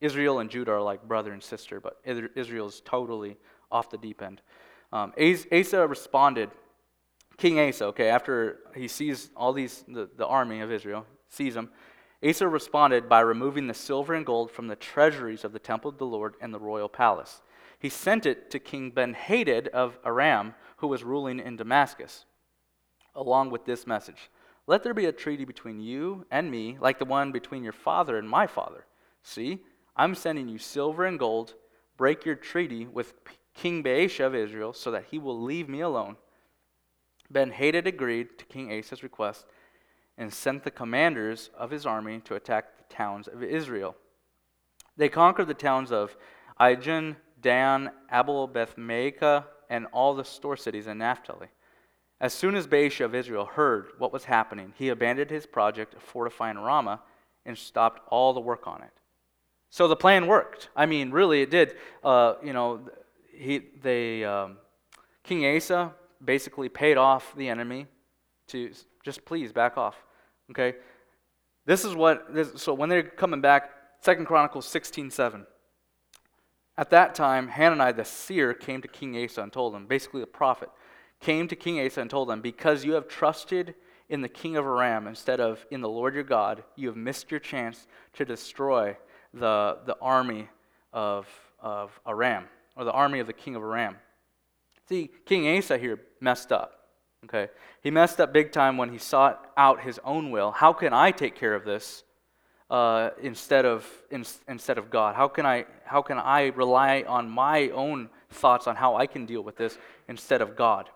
[0.00, 3.36] Israel and Judah are like brother and sister, but Israel is totally
[3.70, 4.42] off the deep end.
[4.94, 6.50] Um, Asa responded,
[7.36, 11.70] King Asa, okay, after he sees all these, the, the army of Israel, sees them,
[12.26, 15.98] Asa responded by removing the silver and gold from the treasuries of the temple of
[15.98, 17.42] the Lord and the royal palace
[17.84, 22.24] he sent it to King Ben-Hadad of Aram, who was ruling in Damascus,
[23.14, 24.30] along with this message
[24.66, 28.16] Let there be a treaty between you and me, like the one between your father
[28.16, 28.86] and my father.
[29.22, 29.58] See,
[29.94, 31.56] I'm sending you silver and gold.
[31.98, 33.12] Break your treaty with
[33.54, 36.16] King Baasha of Israel, so that he will leave me alone.
[37.30, 39.46] Ben-Hadad agreed to King Asa's request
[40.18, 43.96] and sent the commanders of his army to attack the towns of Israel.
[44.96, 46.16] They conquered the towns of
[46.60, 51.48] Ijon, Dan, Abel Beth-maachah, and all the store cities in Naphtali.
[52.20, 56.02] As soon as Baasha of Israel heard what was happening, he abandoned his project of
[56.02, 57.00] fortifying Ramah
[57.44, 58.92] and stopped all the work on it.
[59.70, 60.68] So the plan worked.
[60.76, 61.74] I mean, really, it did.
[62.04, 62.80] Uh, you know,
[63.36, 64.58] he, they, um,
[65.22, 65.92] King Asa
[66.24, 67.86] basically paid off the enemy
[68.48, 68.70] to
[69.04, 69.96] just please back off.
[70.50, 70.74] Okay,
[71.66, 72.32] this is what.
[72.34, 73.70] This, so when they're coming back,
[74.00, 75.46] Second Chronicles sixteen seven.
[76.76, 80.26] At that time, Hanani the seer came to King Asa and told him, basically the
[80.26, 80.68] prophet,
[81.20, 83.76] came to King Asa and told him, Because you have trusted
[84.08, 87.30] in the king of Aram instead of in the Lord your God, you have missed
[87.30, 88.96] your chance to destroy
[89.32, 90.48] the, the army
[90.92, 91.28] of,
[91.60, 93.96] of Aram, or the army of the king of Aram.
[94.88, 96.88] See, King Asa here messed up.
[97.24, 97.48] Okay?
[97.80, 100.50] He messed up big time when he sought out his own will.
[100.50, 102.04] How can I take care of this?
[102.70, 105.14] uh, instead, of, in, instead of God?
[105.14, 109.26] How can, I, how can I rely on my own thoughts on how I can
[109.26, 110.88] deal with this instead of God?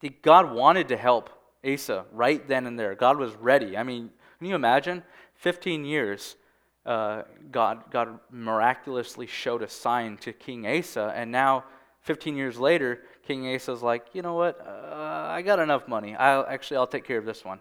[0.00, 1.30] See, God wanted to help
[1.64, 2.94] Asa right then and there.
[2.94, 3.76] God was ready.
[3.76, 5.02] I mean, can you imagine?
[5.34, 6.36] 15 years,
[6.84, 11.64] uh, God, God miraculously showed a sign to King Asa, and now
[12.02, 14.60] 15 years later, King Asa's like, you know what?
[14.60, 16.16] Uh, I got enough money.
[16.16, 17.60] I'll actually I'll take care of this one.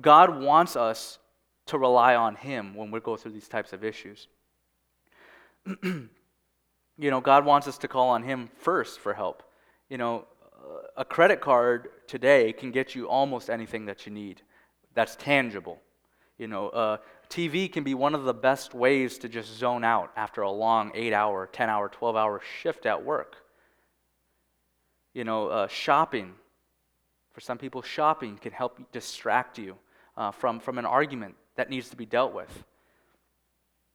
[0.00, 1.18] God wants us
[1.66, 4.26] to rely on Him when we go through these types of issues.
[5.82, 6.08] you
[6.98, 9.44] know, God wants us to call on Him first for help.
[9.88, 10.26] You know,
[10.96, 14.42] a credit card today can get you almost anything that you need
[14.94, 15.80] that's tangible.
[16.38, 16.96] You know, uh,
[17.32, 20.92] TV can be one of the best ways to just zone out after a long
[20.94, 23.36] 8 hour, 10 hour, 12 hour shift at work.
[25.14, 26.34] You know, uh, shopping.
[27.32, 29.76] For some people, shopping can help distract you
[30.14, 32.64] uh, from, from an argument that needs to be dealt with.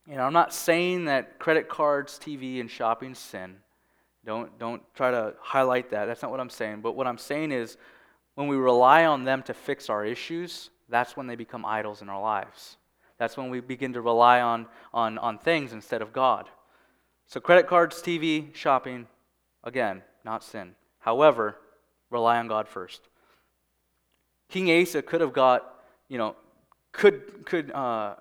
[0.10, 3.58] You know, I'm not saying that credit cards, TV, and shopping sin.
[4.26, 6.06] Don't, don't try to highlight that.
[6.06, 6.82] That's not what I'm saying.
[6.82, 7.78] But what I'm saying is
[8.34, 12.10] when we rely on them to fix our issues, that's when they become idols in
[12.10, 12.78] our lives.
[13.18, 16.50] That's when we begin to rely on, on, on things instead of God.
[17.28, 19.08] So, credit cards, TV, shopping,
[19.64, 20.76] again, not sin.
[21.00, 21.58] However,
[22.10, 23.02] rely on God first.
[24.50, 25.74] King Asa could have got,
[26.08, 26.36] you know,
[26.94, 28.16] could, could uh,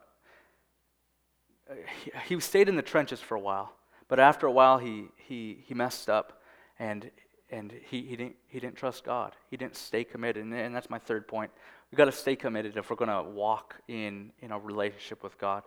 [2.26, 3.72] he, stayed in the trenches for a while,
[4.08, 6.42] but after a while he, he, he messed up
[6.78, 7.10] and,
[7.50, 9.34] and he, he, didn't, he didn't trust God.
[9.50, 10.44] He didn't stay committed.
[10.44, 11.50] And, and that's my third point.
[11.90, 15.38] We've got to stay committed if we're going to walk in, in a relationship with
[15.38, 15.62] God.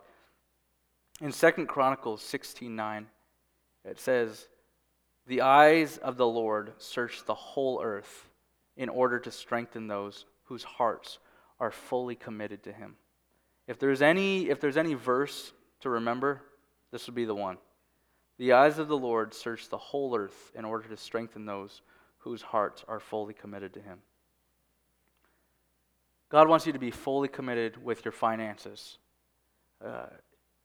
[1.20, 3.06] In Second Chronicles 16.9,
[3.84, 4.48] it says,
[5.26, 8.28] The eyes of the Lord search the whole earth
[8.76, 11.18] in order to strengthen those whose hearts
[11.58, 12.96] are fully committed to him.
[13.66, 16.42] If there's any if there's any verse to remember,
[16.90, 17.58] this would be the one.
[18.38, 21.82] The eyes of the Lord search the whole earth in order to strengthen those
[22.18, 23.98] whose hearts are fully committed to him.
[26.30, 28.98] God wants you to be fully committed with your finances.
[29.84, 30.06] Uh,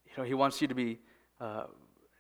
[0.06, 1.00] you know, He wants you to be
[1.42, 1.66] uh,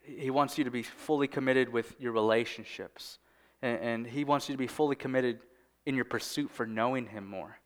[0.02, 3.20] He wants you to be fully committed with your relationships,
[3.62, 5.40] and, and He wants you to be fully committed
[5.86, 7.60] in your pursuit for knowing Him more.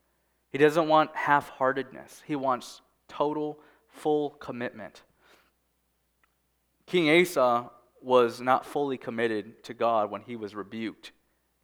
[0.51, 2.23] He doesn't want half-heartedness.
[2.25, 5.03] He wants total, full commitment.
[6.85, 7.69] King Asa
[8.01, 11.11] was not fully committed to God when he was rebuked.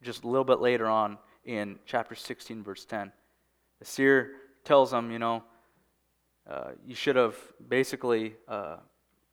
[0.02, 3.10] Just a little bit later on in chapter 16, verse 10.
[3.78, 4.32] The seer
[4.64, 5.42] tells him, you know,
[6.48, 7.36] uh, you should have
[7.68, 8.76] basically, uh,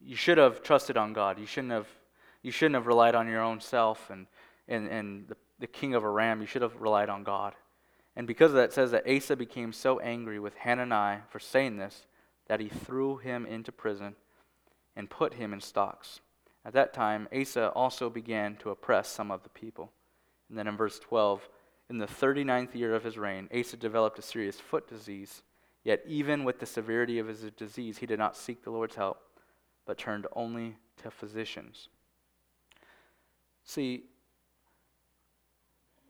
[0.02, 1.40] you should have trusted on God.
[1.40, 1.88] You shouldn't have,
[2.42, 4.28] you shouldn't have relied on your own self and,
[4.68, 6.42] and, and the, the king of Aram.
[6.42, 7.54] You should have relied on God.
[8.16, 12.06] And because of that, says that Asa became so angry with Hanani for saying this
[12.48, 14.16] that he threw him into prison
[14.96, 16.20] and put him in stocks.
[16.66, 19.92] At that time, Asa also began to oppress some of the people.
[20.50, 21.48] And then in verse 12,
[21.90, 25.44] in the 39th year of his reign, Asa developed a serious foot disease.
[25.84, 29.22] Yet, even with the severity of his disease, he did not seek the Lord's help,
[29.86, 31.90] but turned only to physicians.
[33.66, 34.04] See,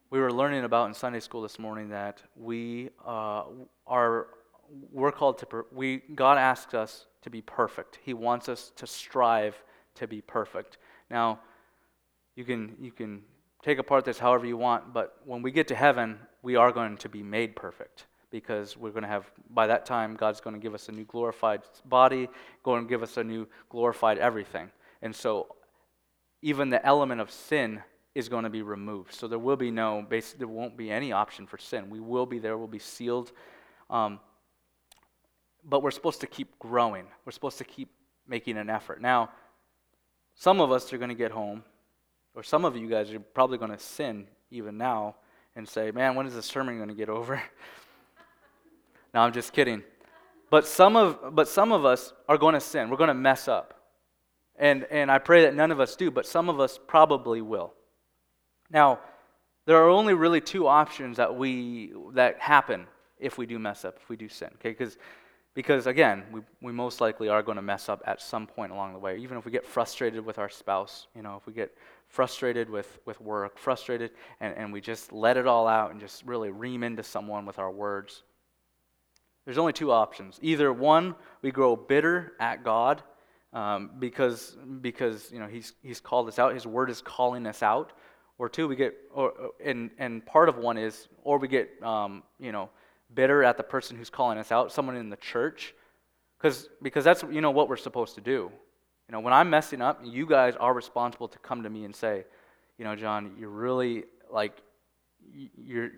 [0.10, 3.46] we were learning about in Sunday school this morning that we uh,
[3.88, 4.28] are
[4.92, 8.00] we're called to we God asks us to be perfect.
[8.04, 9.62] He wants us to strive
[9.96, 10.78] to be perfect.
[11.10, 11.40] Now,
[12.36, 13.24] you can you can
[13.64, 16.98] take apart this however you want, but when we get to heaven, we are going
[16.98, 20.60] to be made perfect because we're going to have, by that time, God's going to
[20.60, 22.28] give us a new glorified body,
[22.64, 24.70] going to give us a new glorified everything.
[25.02, 25.56] And so,
[26.42, 27.82] even the element of sin
[28.16, 29.14] is going to be removed.
[29.14, 30.06] So there will be no,
[30.38, 31.90] there won't be any option for sin.
[31.90, 33.32] We will be there, we'll be sealed.
[33.90, 34.20] Um,
[35.64, 37.06] but we're supposed to keep growing.
[37.26, 37.90] We're supposed to keep
[38.28, 39.02] making an effort.
[39.02, 39.30] Now,
[40.36, 41.64] some of us are going to get home
[42.36, 45.16] or some of you guys are probably going to sin even now
[45.56, 47.42] and say, man, when is the sermon going to get over?
[49.14, 49.84] no, I'm just kidding.
[50.50, 52.90] But some of, but some of us are going to sin.
[52.90, 53.80] We're going to mess up.
[54.56, 57.74] And, and I pray that none of us do, but some of us probably will.
[58.70, 59.00] Now,
[59.66, 62.86] there are only really two options that we that happen
[63.18, 64.50] if we do mess up, if we do sin.
[64.56, 64.98] Okay, because
[65.54, 68.94] because again, we, we most likely are going to mess up at some point along
[68.94, 69.18] the way.
[69.18, 71.76] Even if we get frustrated with our spouse, you know, if we get
[72.14, 76.24] frustrated with, with work, frustrated, and, and we just let it all out and just
[76.28, 78.22] really ream into someone with our words.
[79.46, 80.38] There's only two options.
[80.44, 83.02] Either one, we grow bitter at God
[83.52, 87.64] um, because, because you know, he's, he's called us out, His word is calling us
[87.64, 87.94] out.
[88.38, 92.22] Or two, we get, or, and, and part of one is, or we get, um,
[92.40, 92.70] you know,
[93.16, 95.74] bitter at the person who's calling us out, someone in the church,
[96.38, 98.52] because because that's you know what we're supposed to do.
[99.14, 101.96] You know, when I'm messing up, you guys are responsible to come to me and
[101.96, 102.26] say,
[102.80, 104.58] you know, John, you're really like,
[105.56, 105.92] you're,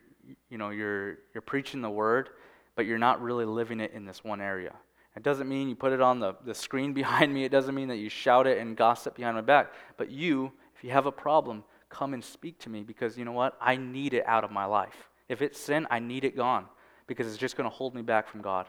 [0.49, 2.32] you know, you're, you're preaching the word,
[2.75, 4.73] but you're not really living it in this one area.
[5.15, 7.45] It doesn't mean you put it on the, the screen behind me.
[7.45, 9.71] It doesn't mean that you shout it and gossip behind my back.
[9.95, 13.32] But you, if you have a problem, come and speak to me because you know
[13.32, 13.58] what?
[13.62, 15.08] I need it out of my life.
[15.30, 16.65] If it's sin, I need it gone
[17.08, 18.67] because it's just going to hold me back from God.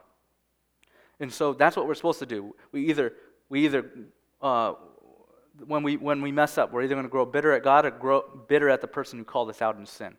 [1.18, 2.54] And so that's what we're supposed to do.
[2.70, 3.12] We either,
[3.48, 3.90] we either
[4.40, 4.75] uh,
[5.66, 7.90] when, we, when we mess up, we're either going to grow bitter at God or
[7.90, 10.16] grow bitter at the person who called us out in sin.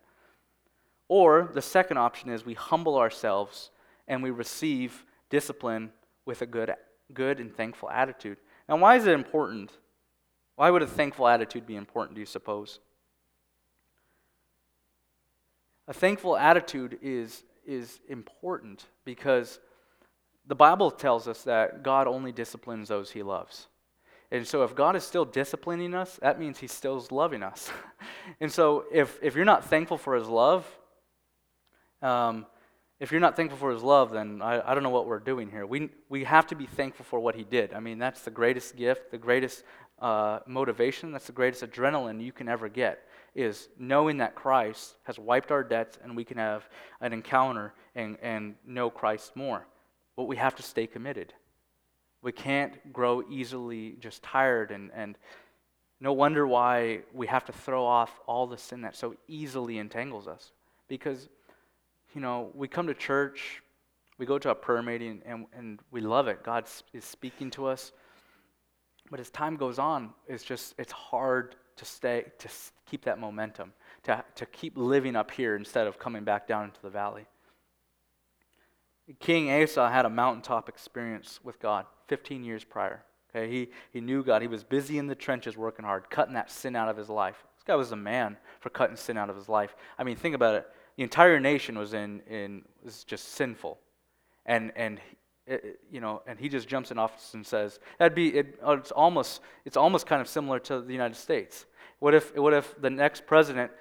[1.08, 3.72] Or the second option is we humble ourselves
[4.08, 5.92] and we receive discipline
[6.26, 6.74] with a good,
[7.14, 8.38] good and thankful attitude.
[8.68, 9.72] Now, why is it important?
[10.56, 12.80] Why would a thankful attitude be important, do you suppose?
[15.88, 19.60] A thankful attitude is, is important because
[20.46, 23.68] the Bible tells us that God only disciplines those he loves.
[24.32, 27.72] And so if God is still disciplining us, that means he's still loving us.
[28.42, 30.66] and so if, if you're not thankful for his love,
[32.02, 32.46] um,
[33.00, 35.50] if you're not thankful for his love, then I, I don't know what we're doing
[35.50, 35.66] here.
[35.66, 37.74] We, we have to be thankful for what he did.
[37.74, 39.64] I mean, that's the greatest gift, the greatest
[40.00, 45.20] uh, motivation, that's the greatest adrenaline you can ever get, is knowing that Christ has
[45.20, 46.68] wiped our debts and we can have
[47.00, 49.66] an encounter and, and know Christ more.
[50.16, 51.34] But we have to stay committed.
[52.22, 55.18] We can't grow easily just tired and, and
[56.00, 60.28] no wonder why we have to throw off all the sin that so easily entangles
[60.28, 60.52] us.
[60.88, 61.28] Because,
[62.14, 63.64] you know, we come to church,
[64.18, 66.44] we go to a prayer meeting, and, and we love it.
[66.44, 67.92] God is speaking to us.
[69.10, 72.50] But as time goes on, it's just, it's hard to stay, to
[72.86, 76.82] keep that momentum, to, to keep living up here instead of coming back down into
[76.82, 77.26] the valley.
[79.20, 83.04] King Asa had a mountaintop experience with God 15 years prior.
[83.30, 84.42] Okay, he, he knew God.
[84.42, 87.44] He was busy in the trenches working hard, cutting that sin out of his life.
[87.56, 89.76] This guy was a man for cutting sin out of his life.
[89.98, 90.68] I mean, think about it.
[90.96, 93.80] The entire nation was in, in was just sinful.
[94.46, 95.00] And, and
[95.46, 98.74] it, you know, and he just jumps in office and says, that'd be, it, oh,
[98.74, 101.66] it's, almost, it's almost kind of similar to the United States.
[102.00, 103.72] What if, what if the next president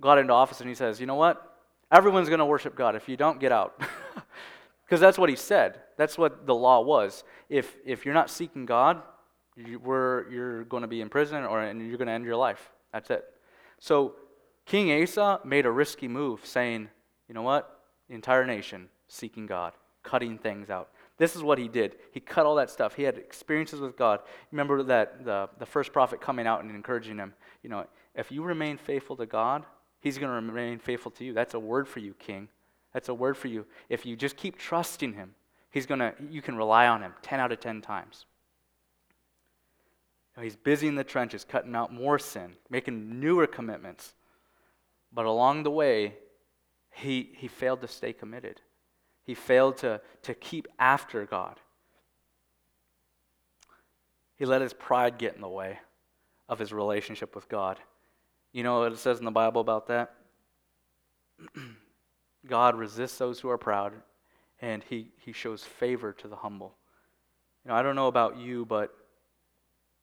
[0.00, 1.58] got into office and he says, you know what?
[1.90, 2.94] Everyone's going to worship God.
[2.94, 3.80] If you don't, get out.
[4.90, 5.78] Because that's what he said.
[5.96, 7.22] That's what the law was.
[7.48, 9.00] If, if you're not seeking God,
[9.54, 12.34] you, are you're going to be in prison or and you're going to end your
[12.34, 12.72] life.
[12.92, 13.24] That's it.
[13.78, 14.16] So
[14.66, 16.88] King Asa made a risky move, saying,
[17.28, 17.82] you know what?
[18.08, 20.88] The entire nation seeking God, cutting things out.
[21.18, 21.94] This is what he did.
[22.10, 22.96] He cut all that stuff.
[22.96, 24.18] He had experiences with God.
[24.50, 27.32] Remember that the, the first prophet coming out and encouraging him,
[27.62, 27.86] you know,
[28.16, 29.64] if you remain faithful to God,
[30.00, 31.32] he's going to remain faithful to you.
[31.32, 32.48] That's a word for you, king.
[32.92, 33.66] That's a word for you.
[33.88, 35.34] If you just keep trusting him,
[35.70, 38.26] he's gonna, you can rely on him 10 out of 10 times.
[40.40, 44.14] he's busy in the trenches, cutting out more sin, making newer commitments.
[45.12, 46.14] But along the way,
[46.92, 48.60] he, he failed to stay committed.
[49.24, 51.60] He failed to, to keep after God.
[54.36, 55.78] He let his pride get in the way
[56.48, 57.78] of his relationship with God.
[58.52, 60.14] You know what it says in the Bible about that?
[62.46, 63.92] God resists those who are proud,
[64.60, 66.74] and he, he shows favor to the humble.
[67.64, 68.94] You know, I don't know about you, but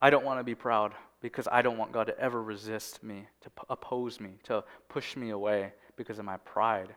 [0.01, 3.27] I don't want to be proud because I don't want God to ever resist me,
[3.41, 6.95] to p- oppose me, to push me away because of my pride.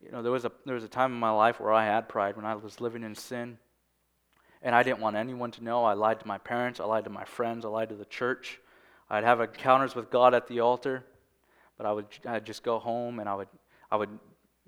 [0.00, 2.08] You know, there was, a, there was a time in my life where I had
[2.08, 3.58] pride when I was living in sin,
[4.62, 5.84] and I didn't want anyone to know.
[5.84, 8.60] I lied to my parents, I lied to my friends, I lied to the church.
[9.10, 11.04] I'd have encounters with God at the altar,
[11.76, 13.48] but I would I'd just go home and I would,
[13.90, 14.18] I would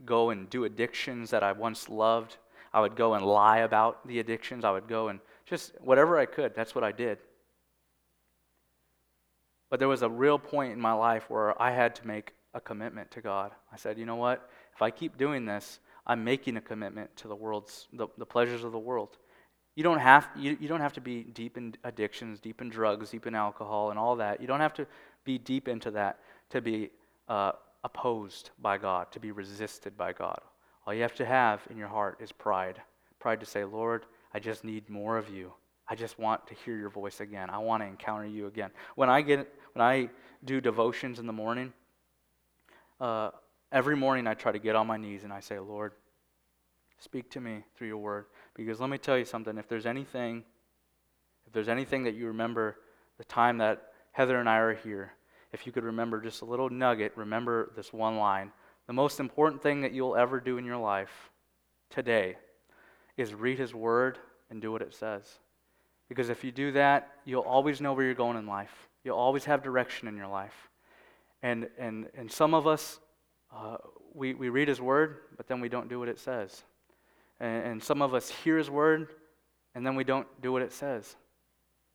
[0.05, 2.36] go and do addictions that I once loved.
[2.72, 4.64] I would go and lie about the addictions.
[4.64, 7.18] I would go and just whatever I could, that's what I did.
[9.70, 12.61] But there was a real point in my life where I had to make a
[12.61, 13.53] commitment to God.
[13.72, 14.49] I said, you know what?
[14.74, 18.64] If I keep doing this, I'm making a commitment to the world's the, the pleasures
[18.64, 19.18] of the world.
[19.74, 23.11] You don't have you, you don't have to be deep in addictions, deep in drugs,
[23.11, 24.40] deep in alcohol, and all that.
[24.40, 24.86] You don't have to
[25.24, 26.18] be deep into that
[26.51, 26.90] to be
[27.28, 27.53] uh,
[27.85, 30.41] opposed by God, to be resisted by God.
[30.87, 32.81] All you have to have in your heart is pride.
[33.18, 35.53] Pride to say, Lord, I just need more of you.
[35.89, 37.51] I just want to hear your voice again.
[37.51, 38.70] I want to encounter you again.
[38.95, 40.11] When I get when I
[40.45, 41.72] do devotions in the morning,
[43.01, 43.31] uh,
[43.72, 45.93] every morning I try to get on my knees and I say, Lord,
[46.99, 48.26] speak to me through your word.
[48.55, 49.57] Because let me tell you something.
[49.57, 50.45] If there's anything,
[51.47, 52.76] if there's anything that you remember,
[53.16, 55.12] the time that Heather and I are here,
[55.53, 58.53] if you could remember just a little nugget, remember this one line.
[58.86, 61.30] The most important thing that you'll ever do in your life
[61.90, 62.36] today
[63.16, 64.18] is read His Word
[64.51, 65.24] and do what it says.
[66.09, 68.88] Because if you do that, you'll always know where you're going in life.
[69.05, 70.70] You'll always have direction in your life.
[71.42, 72.99] And, and, and some of us,
[73.55, 73.76] uh,
[74.14, 76.62] we, we read His Word, but then we don't do what it says.
[77.40, 79.09] And, and some of us hear His Word,
[79.74, 81.16] and then we don't do what it says.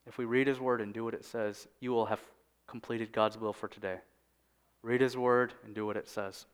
[0.06, 2.22] If we read His Word and do what it says, you will have
[2.68, 3.98] completed God's will for today.
[4.82, 6.46] Read His Word and do what it says.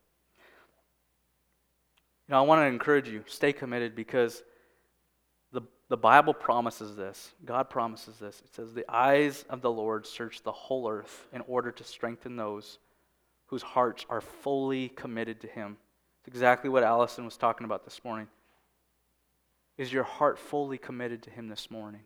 [2.28, 4.42] You know, I want to encourage you, stay committed because
[5.52, 7.32] the, the Bible promises this.
[7.44, 8.40] God promises this.
[8.44, 12.36] It says, The eyes of the Lord search the whole earth in order to strengthen
[12.36, 12.78] those
[13.46, 15.76] whose hearts are fully committed to Him.
[16.20, 18.28] It's exactly what Allison was talking about this morning.
[19.76, 22.02] Is your heart fully committed to Him this morning?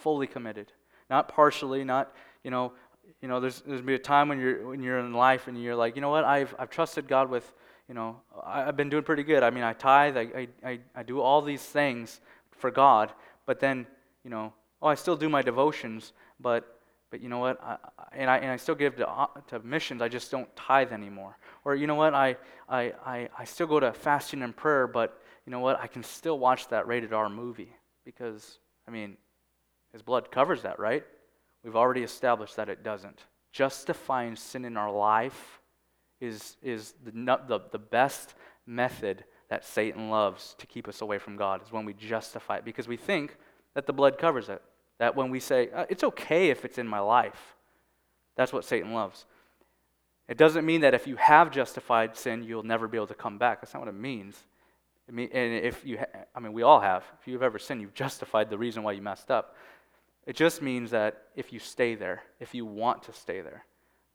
[0.00, 0.72] Fully committed.
[1.08, 2.12] Not partially, not,
[2.42, 2.72] you know,
[3.20, 5.76] you know, there's there's be a time when you're when you're in life and you're
[5.76, 7.52] like, you know what, I've I've trusted God with,
[7.88, 9.42] you know, I, have been doing pretty good.
[9.42, 13.12] I mean, I tithe, I, I I do all these things for God,
[13.46, 13.86] but then,
[14.24, 14.52] you know,
[14.82, 16.80] oh, I still do my devotions, but
[17.10, 17.76] but you know what, I,
[18.12, 20.02] and I and I still give to to missions.
[20.02, 21.38] I just don't tithe anymore.
[21.64, 22.36] Or you know what, I
[22.68, 26.02] I I, I still go to fasting and prayer, but you know what, I can
[26.02, 27.72] still watch that rated R movie
[28.04, 29.16] because I mean,
[29.92, 31.04] His blood covers that, right?
[31.64, 33.24] We've already established that it doesn't.
[33.52, 35.60] Justifying sin in our life
[36.20, 37.10] is, is the,
[37.48, 38.34] the, the best
[38.66, 42.64] method that Satan loves to keep us away from God, is when we justify it
[42.64, 43.36] because we think
[43.74, 44.62] that the blood covers it.
[44.98, 47.56] That when we say, uh, it's okay if it's in my life,
[48.36, 49.26] that's what Satan loves.
[50.28, 53.38] It doesn't mean that if you have justified sin, you'll never be able to come
[53.38, 53.60] back.
[53.60, 54.36] That's not what it means.
[55.10, 57.04] Mean, and if you, ha- I mean, we all have.
[57.20, 59.54] If you've ever sinned, you've justified the reason why you messed up.
[60.26, 63.64] It just means that if you stay there, if you want to stay there.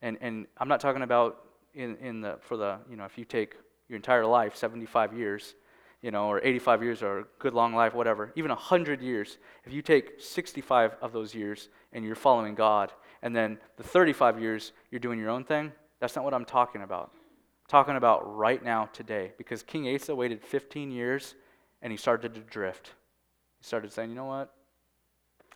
[0.02, 1.44] And, and I'm not talking about
[1.74, 3.56] in, in the, for the, you know, if you take
[3.88, 5.56] your entire life, 75 years,
[6.02, 9.74] you know, or 85 years or a good long life, whatever, even 100 years, if
[9.74, 12.92] you take 65 of those years and you're following God,
[13.22, 16.82] and then the 35 years you're doing your own thing, that's not what I'm talking
[16.82, 17.12] about.
[17.14, 21.36] I'm talking about right now, today, because King Asa waited 15 years
[21.82, 22.94] and he started to drift.
[23.60, 24.54] He started saying, you know what?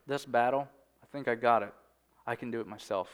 [0.08, 0.68] This battle,
[1.02, 1.74] I think I got it.
[2.26, 3.10] I can do it myself.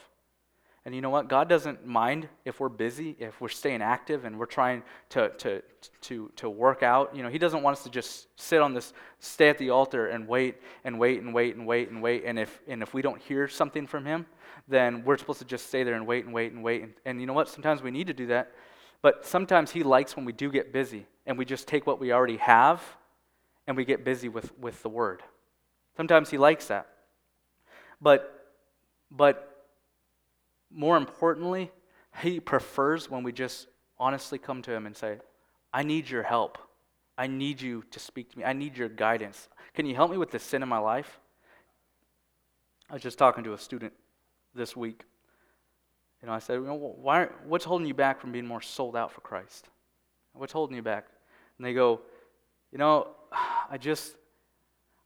[0.86, 1.28] And you know what?
[1.28, 5.62] God doesn't mind if we're busy, if we're staying active and we're trying to, to,
[6.02, 7.16] to, to work out.
[7.16, 10.08] You know, He doesn't want us to just sit on this, stay at the altar
[10.08, 12.24] and wait and wait and wait and wait and wait.
[12.26, 14.26] And if, and if we don't hear something from Him,
[14.68, 16.84] then we're supposed to just stay there and wait and wait and wait.
[16.84, 17.50] And, and you know what?
[17.50, 18.54] Sometimes we need to do that.
[19.02, 22.14] But sometimes He likes when we do get busy and we just take what we
[22.14, 22.82] already have
[23.68, 25.24] and we get busy with, with the Word.
[26.00, 26.88] Sometimes He likes that.
[28.00, 28.54] But,
[29.12, 29.66] but
[30.72, 31.72] more importantly,
[32.22, 35.18] He prefers when we just honestly come to Him and say,
[35.74, 36.58] I need your help.
[37.18, 38.46] I need you to speak to me.
[38.46, 39.50] I need your guidance.
[39.74, 41.20] Can you help me with the sin in my life?
[42.90, 43.92] I was just talking to a student
[44.56, 45.04] this week.
[46.22, 49.20] You know, I said, why, what's holding you back from being more sold out for
[49.20, 49.68] Christ?
[50.32, 51.08] What's holding you back?
[51.58, 52.00] And they go,
[52.72, 53.10] you know,
[53.70, 54.16] I just,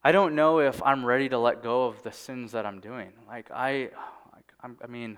[0.03, 3.13] I don't know if I'm ready to let go of the sins that I'm doing.
[3.25, 3.89] Like, I,
[4.61, 5.17] I mean,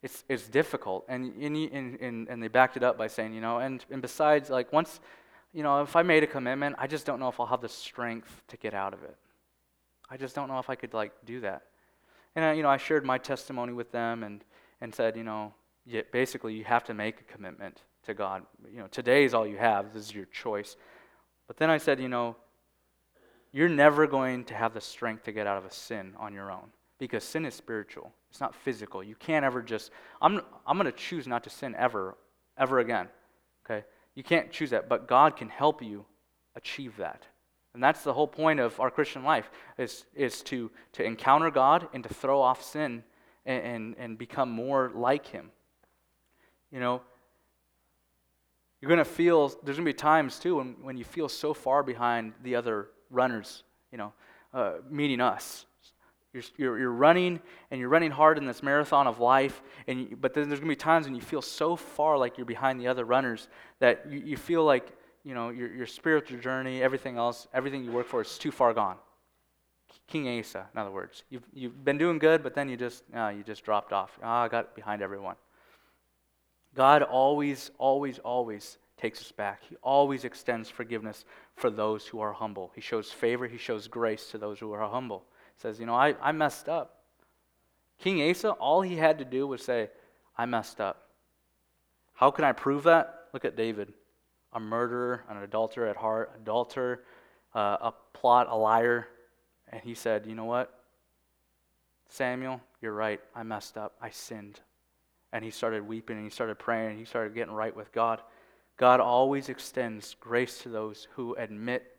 [0.00, 1.04] it's, it's difficult.
[1.08, 4.48] And, and, and, and they backed it up by saying, you know, and, and besides,
[4.48, 5.00] like, once,
[5.52, 7.68] you know, if I made a commitment, I just don't know if I'll have the
[7.68, 9.16] strength to get out of it.
[10.08, 11.62] I just don't know if I could, like, do that.
[12.36, 14.44] And, I, you know, I shared my testimony with them and,
[14.80, 15.52] and said, you know,
[16.12, 18.44] basically, you have to make a commitment to God.
[18.70, 19.92] You know, today is all you have.
[19.92, 20.76] This is your choice.
[21.48, 22.36] But then I said, you know,
[23.56, 26.52] you're never going to have the strength to get out of a sin on your
[26.52, 28.12] own because sin is spiritual.
[28.28, 29.02] It's not physical.
[29.02, 32.18] You can't ever just, I'm, I'm going to choose not to sin ever,
[32.58, 33.08] ever again.
[33.64, 33.86] Okay?
[34.14, 36.04] You can't choose that, but God can help you
[36.54, 37.22] achieve that.
[37.72, 41.88] And that's the whole point of our Christian life is, is to, to encounter God
[41.94, 43.02] and to throw off sin
[43.46, 45.50] and, and, and become more like Him.
[46.70, 47.00] You know,
[48.82, 51.54] you're going to feel, there's going to be times too when, when you feel so
[51.54, 54.12] far behind the other runners, you know,
[54.52, 55.66] uh, meeting us.
[56.32, 57.40] You're, you're, you're, running
[57.70, 60.68] and you're running hard in this marathon of life, and you, but then there's going
[60.68, 63.48] to be times when you feel so far like you're behind the other runners
[63.78, 64.92] that you, you feel like
[65.24, 68.74] you know your, your spiritual journey, everything else, everything you work for is too far
[68.74, 68.96] gone.
[70.08, 73.28] King Asa, in other words, you've, you've been doing good, but then you just uh,
[73.28, 74.18] you just dropped off.
[74.22, 75.36] Ah, I got behind everyone.
[76.74, 79.62] God always, always, always takes us back.
[79.68, 81.24] He always extends forgiveness
[81.54, 82.72] for those who are humble.
[82.74, 85.24] He shows favor, he shows grace to those who are humble.
[85.54, 87.02] He says, You know, I, I messed up.
[87.98, 89.90] King Asa, all he had to do was say,
[90.36, 91.08] I messed up.
[92.14, 93.28] How can I prove that?
[93.32, 93.92] Look at David
[94.56, 97.02] a murderer, an adulterer at heart, adulterer,
[97.54, 99.06] uh, a plot, a liar.
[99.68, 100.72] And he said, You know what?
[102.08, 103.20] Samuel, you're right.
[103.34, 103.94] I messed up.
[104.00, 104.60] I sinned.
[105.32, 108.22] And he started weeping and he started praying and he started getting right with God.
[108.76, 111.96] God always extends grace to those who admit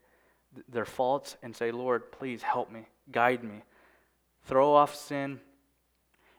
[0.69, 3.63] their faults and say, Lord, please help me, guide me.
[4.43, 5.39] Throw off sin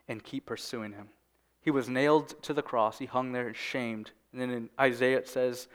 [0.06, 1.08] and keep pursuing him.
[1.60, 2.98] He was nailed to the cross.
[2.98, 4.12] He hung there shamed.
[4.32, 5.68] And then in Isaiah it says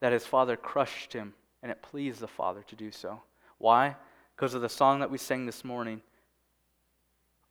[0.00, 3.20] that his father crushed him, and it pleased the father to do so.
[3.58, 3.96] Why?
[4.36, 6.02] Because of the song that we sang this morning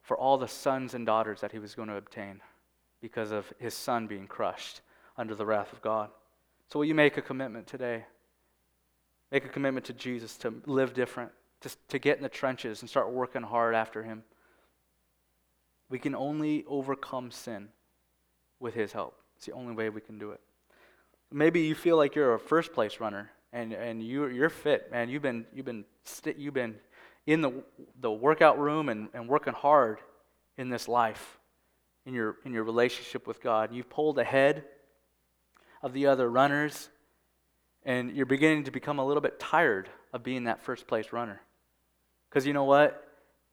[0.01, 2.41] for all the sons and daughters that he was going to obtain
[3.01, 4.81] because of his son being crushed
[5.17, 6.09] under the wrath of God.
[6.73, 8.03] So, will you make a commitment today?
[9.31, 11.29] Make a commitment to Jesus to live different,
[11.61, 14.23] to, to get in the trenches and start working hard after him.
[15.91, 17.67] We can only overcome sin
[18.59, 19.15] with his help.
[19.35, 20.41] It's the only way we can do it.
[21.31, 25.09] Maybe you feel like you're a first place runner and, and you, you're fit, man.
[25.09, 25.85] You've been, you've been,
[26.35, 26.77] you've been
[27.27, 27.53] in the,
[28.01, 29.99] the workout room and, and working hard
[30.57, 31.37] in this life,
[32.07, 33.71] in your, in your relationship with God.
[33.71, 34.63] You've pulled ahead
[35.83, 36.89] of the other runners,
[37.83, 41.41] and you're beginning to become a little bit tired of being that first place runner.
[42.29, 43.05] Because you know what?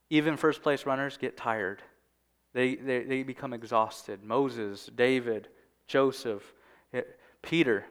[0.08, 1.82] Even first place runners get tired.
[2.54, 4.22] They, they, they become exhausted.
[4.22, 5.48] Moses, David,
[5.86, 6.54] Joseph,
[6.94, 7.02] eh,
[7.42, 7.84] Peter.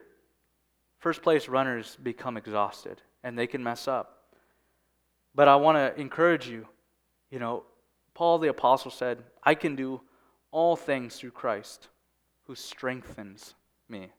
[0.98, 4.34] First place runners become exhausted and they can mess up.
[5.34, 6.66] But I want to encourage you.
[7.30, 7.64] You know,
[8.14, 10.00] Paul the Apostle said, I can do
[10.50, 11.88] all things through Christ
[12.46, 13.54] who strengthens
[13.88, 14.10] me.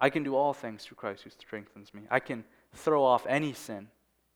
[0.00, 2.02] I can do all things through Christ who strengthens me.
[2.10, 2.44] I can
[2.74, 3.88] throw off any sin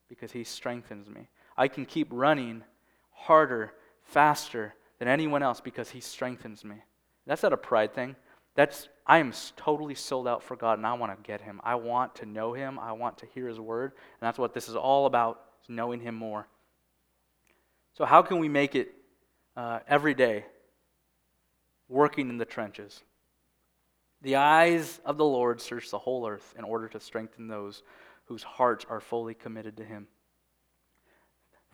[0.08, 1.28] because he strengthens me.
[1.56, 2.62] I can keep running
[3.10, 6.76] harder, faster than anyone else because he strengthens me.
[7.26, 8.16] That's not a pride thing.
[8.54, 11.60] That's I am totally sold out for God and I want to get him.
[11.64, 12.78] I want to know him.
[12.78, 13.92] I want to hear his word.
[13.92, 16.46] And that's what this is all about, is knowing him more.
[17.94, 18.94] So how can we make it
[19.56, 20.46] uh, every day
[21.88, 23.02] working in the trenches?
[24.24, 27.82] The eyes of the Lord search the whole earth in order to strengthen those
[28.24, 30.08] whose hearts are fully committed to him.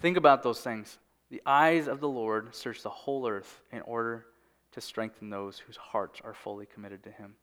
[0.01, 0.98] Think about those things.
[1.30, 4.26] The eyes of the Lord search the whole earth in order
[4.72, 7.34] to strengthen those whose hearts are fully committed to Him.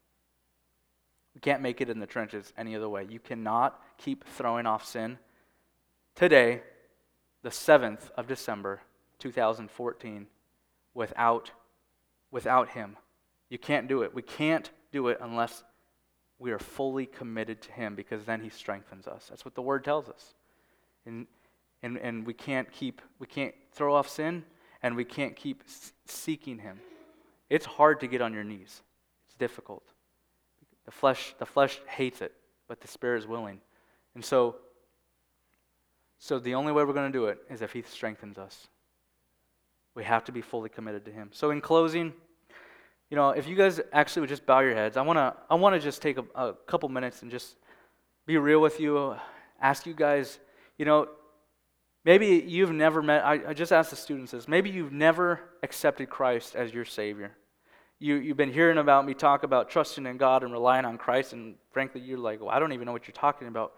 [1.35, 3.05] We can't make it in the trenches any other way.
[3.09, 5.19] You cannot keep throwing off sin.
[6.15, 6.63] Today,
[7.43, 8.81] the 7th of December,
[9.19, 10.27] 2014,
[10.93, 11.51] without,
[12.31, 12.97] without Him.
[13.49, 14.13] You can't do it.
[14.13, 15.63] We can't do it unless
[16.39, 19.27] we are fully committed to Him because then He strengthens us.
[19.29, 20.35] That's what the Word tells us.
[21.05, 21.27] And,
[21.81, 24.43] and, and we can't keep, we can't throw off sin
[24.83, 25.63] and we can't keep
[26.05, 26.79] seeking Him.
[27.49, 28.81] It's hard to get on your knees.
[29.25, 29.83] It's difficult.
[30.85, 32.33] The flesh, the flesh hates it,
[32.67, 33.61] but the spirit is willing.
[34.15, 34.55] And so,
[36.19, 38.67] so the only way we're going to do it is if he strengthens us.
[39.95, 41.29] We have to be fully committed to him.
[41.33, 42.13] So in closing,
[43.09, 45.55] you know, if you guys actually would just bow your heads, I want to I
[45.55, 47.55] want to just take a, a couple minutes and just
[48.25, 49.15] be real with you,
[49.61, 50.39] ask you guys,
[50.77, 51.07] you know,
[52.07, 56.09] Maybe you've never met, I, I just asked the students this, maybe you've never accepted
[56.09, 57.33] Christ as your Savior.
[57.99, 61.33] You, you've been hearing about me talk about trusting in God and relying on Christ,
[61.33, 63.73] and frankly, you're like, well, I don't even know what you're talking about.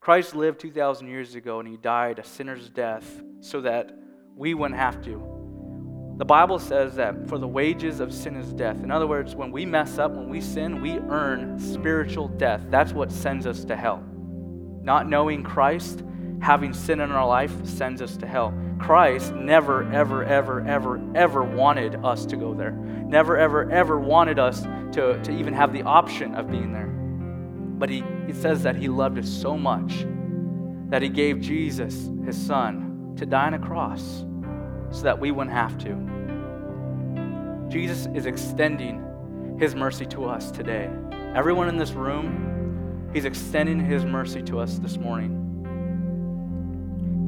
[0.00, 3.96] Christ lived 2,000 years ago, and he died a sinner's death so that
[4.34, 5.35] we wouldn't have to.
[6.16, 8.82] The Bible says that for the wages of sin is death.
[8.82, 12.62] In other words, when we mess up, when we sin, we earn spiritual death.
[12.70, 14.02] That's what sends us to hell.
[14.82, 16.02] Not knowing Christ
[16.40, 18.54] having sin in our life sends us to hell.
[18.78, 22.72] Christ never, ever, ever, ever, ever wanted us to go there.
[22.72, 26.86] Never, ever, ever wanted us to, to even have the option of being there.
[26.86, 30.06] But he, he says that he loved us so much
[30.88, 34.25] that he gave Jesus, his son, to die on a cross
[34.90, 35.94] so that we wouldn't have to.
[37.68, 40.90] Jesus is extending his mercy to us today.
[41.34, 45.42] Everyone in this room, he's extending his mercy to us this morning.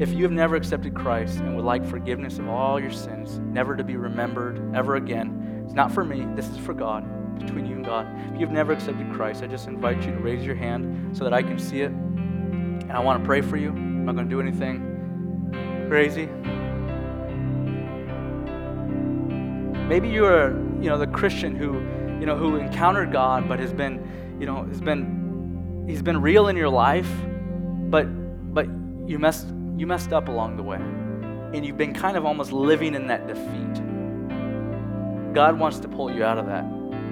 [0.00, 3.74] If you have never accepted Christ and would like forgiveness of all your sins, never
[3.74, 7.04] to be remembered ever again, it's not for me, this is for God,
[7.38, 8.06] between you and God.
[8.32, 11.34] If you've never accepted Christ, I just invite you to raise your hand so that
[11.34, 11.90] I can see it.
[11.90, 13.70] And I want to pray for you.
[13.70, 16.28] I'm not going to do anything crazy.
[19.88, 20.50] Maybe you're,
[20.82, 21.74] you know, the Christian who,
[22.20, 26.48] you know, who encountered God but has been, you know, has been he's been real
[26.48, 27.10] in your life,
[27.90, 28.04] but
[28.52, 28.66] but
[29.06, 30.76] you messed you messed up along the way.
[30.76, 33.82] And you've been kind of almost living in that defeat.
[35.34, 36.64] God wants to pull you out of that.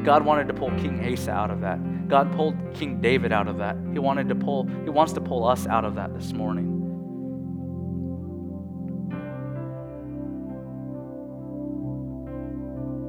[0.04, 2.08] God wanted to pull King Asa out of that.
[2.08, 3.76] God pulled King David out of that.
[3.92, 6.86] He wanted to pull, he wants to pull us out of that this morning.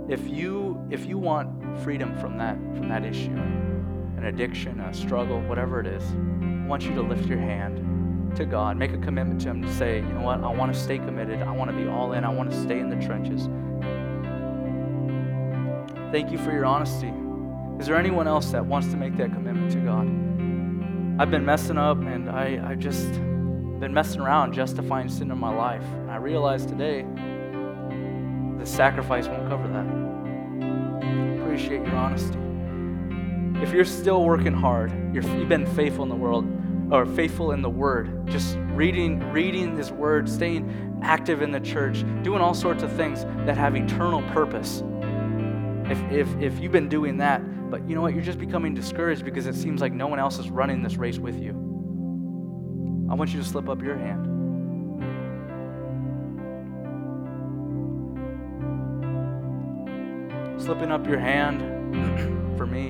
[0.09, 5.41] If you if you want freedom from that from that issue, an addiction, a struggle,
[5.41, 9.41] whatever it is, I want you to lift your hand to God, make a commitment
[9.41, 11.41] to Him to say, you know what, I want to stay committed.
[11.41, 12.23] I want to be all in.
[12.23, 13.49] I want to stay in the trenches.
[16.11, 17.11] Thank you for your honesty.
[17.79, 20.07] Is there anyone else that wants to make that commitment to God?
[21.21, 23.11] I've been messing up and I, I just
[23.79, 25.83] been messing around justifying sin in my life.
[25.83, 27.05] And I realized today
[28.57, 29.96] the sacrifice won't cover that.
[31.57, 32.37] Appreciate your honesty.
[33.63, 36.45] If you're still working hard, you have been faithful in the world,
[36.91, 42.03] or faithful in the word just reading reading his word staying active in the church
[42.21, 44.83] doing all sorts of things that have eternal purpose.
[45.89, 47.41] If if if you've been doing that
[47.71, 48.13] but you know what?
[48.13, 51.17] You're just becoming discouraged because it seems like no one else is running this race
[51.17, 51.53] with you.
[53.09, 54.36] I want you to slip up your hand
[60.67, 61.61] slipping up your hand
[62.57, 62.89] for me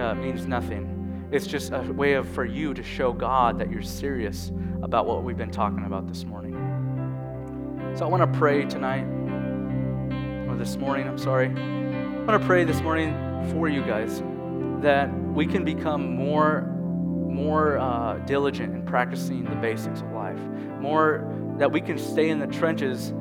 [0.00, 3.82] uh, means nothing it's just a way of for you to show God that you're
[3.82, 4.50] serious
[4.82, 6.54] about what we've been talking about this morning.
[7.96, 9.04] So I want to pray tonight,
[10.48, 11.48] or this morning, I'm sorry.
[11.48, 13.14] I want to pray this morning
[13.50, 14.22] for you guys
[14.80, 16.70] that we can become more
[17.28, 20.38] more uh, diligent in practicing the basics of life,
[20.80, 23.12] more that we can stay in the trenches,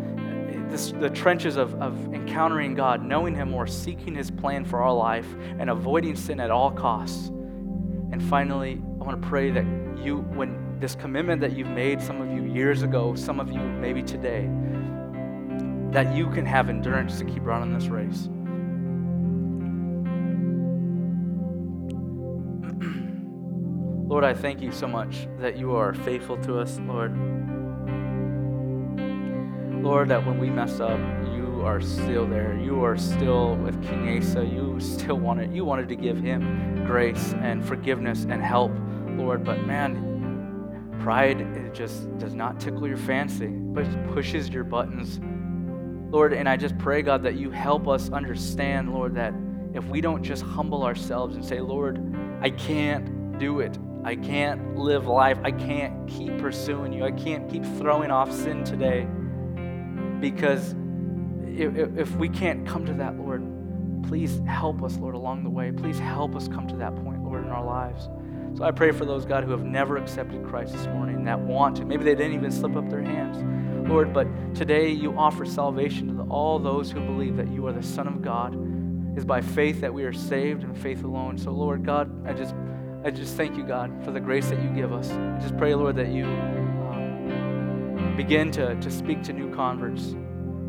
[0.74, 4.91] this, the trenches of, of encountering God, knowing Him more, seeking His plan for our
[4.91, 5.28] life,
[5.59, 7.28] and avoiding sin at all costs.
[7.28, 9.65] And finally, I want to pray that
[10.03, 13.59] you, when this commitment that you've made, some of you years ago, some of you
[13.59, 14.49] maybe today,
[15.91, 18.28] that you can have endurance to keep running this race.
[24.09, 27.15] Lord, I thank you so much that you are faithful to us, Lord.
[29.84, 30.97] Lord, that when we mess up,
[31.36, 32.57] you are still there.
[32.57, 34.45] You are still with King Asa.
[34.45, 38.71] You still wanted you wanted to give him grace and forgiveness and help,
[39.17, 39.43] Lord.
[39.43, 45.19] But man, pride it just does not tickle your fancy, but pushes your buttons.
[46.13, 49.34] Lord, and I just pray, God, that you help us understand, Lord, that
[49.73, 51.99] if we don't just humble ourselves and say, Lord,
[52.39, 53.77] I can't do it.
[54.05, 55.39] I can't live life.
[55.43, 57.03] I can't keep pursuing you.
[57.03, 59.07] I can't keep throwing off sin today.
[60.24, 60.74] Because
[61.45, 63.43] if, we can't come to that, Lord,
[64.07, 65.69] please help us, Lord, along the way.
[65.74, 68.07] Please help us come to that point, Lord, in our lives.
[68.57, 71.76] So I pray for those, God, who have never accepted Christ this morning, that want
[71.76, 71.86] to.
[71.86, 73.43] Maybe they didn't even slip up their hands.
[73.89, 77.84] Lord, but today you offer salvation to all those who believe that you are the
[77.84, 78.53] Son of God.
[79.11, 81.38] It is by faith that we are saved and faith alone.
[81.38, 82.55] So, Lord God, I just
[83.03, 85.11] I just thank you, God, for the grace that you give us.
[85.11, 86.24] I just pray, Lord, that you
[88.16, 90.16] begin to, to speak to new converts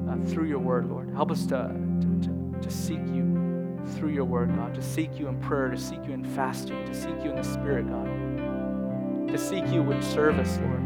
[0.09, 1.11] uh, through your word, Lord.
[1.11, 5.28] Help us to, to, to, to seek you through your word, God, to seek you
[5.28, 9.38] in prayer, to seek you in fasting, to seek you in the Spirit, God, to
[9.38, 10.82] seek you in service, Lord.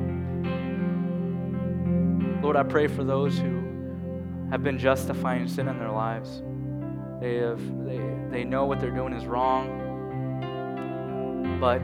[2.43, 3.63] Lord, I pray for those who
[4.51, 6.43] have been justifying sin in their lives.
[7.21, 8.01] They, have, they,
[8.31, 9.87] they know what they're doing is wrong
[11.61, 11.83] but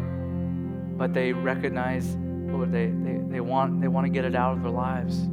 [0.96, 2.16] but they recognize,
[2.54, 5.28] Lord, they, they, they want they want to get it out of their lives.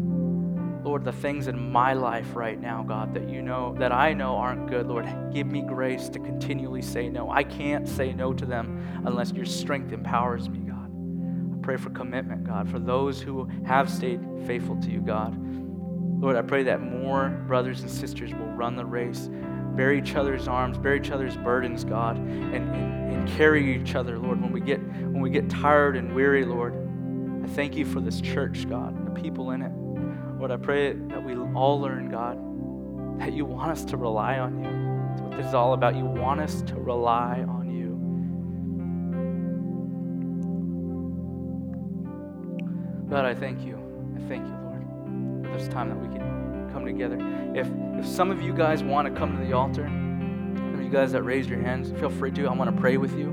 [0.84, 4.36] Lord, the things in my life right now, God, that you know, that I know
[4.38, 7.30] aren't good, Lord, give me grace to continually say no.
[7.30, 10.90] I can't say no to them unless your strength empowers me, God.
[11.56, 15.38] I pray for commitment, God, for those who have stayed faithful to you, God.
[16.20, 19.30] Lord, I pray that more brothers and sisters will run the race
[19.76, 24.20] bear each other's arms, bear each other's burdens, God, and, and, and carry each other,
[24.20, 26.91] Lord, when we get when we get tired and weary, Lord.
[27.44, 29.72] I thank you for this church, God, and the people in it.
[30.40, 32.38] Lord, I pray that we all learn, God,
[33.20, 34.70] that you want us to rely on you.
[35.10, 35.96] That's what this is all about.
[35.96, 37.92] You want us to rely on you.
[43.10, 43.78] God, I thank you.
[44.16, 47.18] I thank you, Lord, for this time that we can come together.
[47.54, 47.68] If
[48.00, 49.88] if some of you guys want to come to the altar,
[50.92, 52.48] you guys that raised your hands, feel free to.
[52.48, 53.28] I want to pray with you.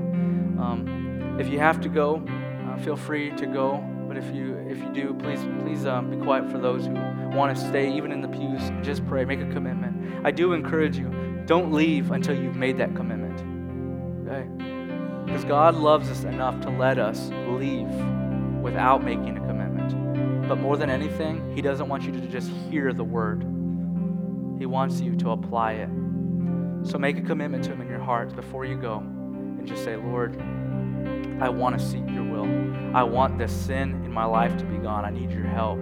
[0.57, 3.83] Um, if you have to go, uh, feel free to go.
[4.09, 6.93] But if you if you do, please please um, be quiet for those who
[7.29, 8.71] want to stay, even in the pews.
[8.81, 10.25] Just pray, make a commitment.
[10.25, 11.43] I do encourage you.
[11.45, 13.39] Don't leave until you've made that commitment.
[14.27, 14.47] Okay?
[15.25, 17.87] Because God loves us enough to let us leave
[18.63, 20.49] without making a commitment.
[20.49, 23.43] But more than anything, He doesn't want you to just hear the word.
[24.57, 25.89] He wants you to apply it.
[26.81, 29.97] So make a commitment to Him in your heart before you go and just say,
[29.97, 30.35] Lord,
[31.41, 32.95] I want to seek your will.
[32.95, 35.05] I want this sin in my life to be gone.
[35.05, 35.79] I need your help.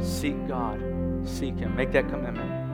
[0.00, 0.80] Seek God,
[1.24, 1.74] seek Him.
[1.74, 2.66] Make that commitment.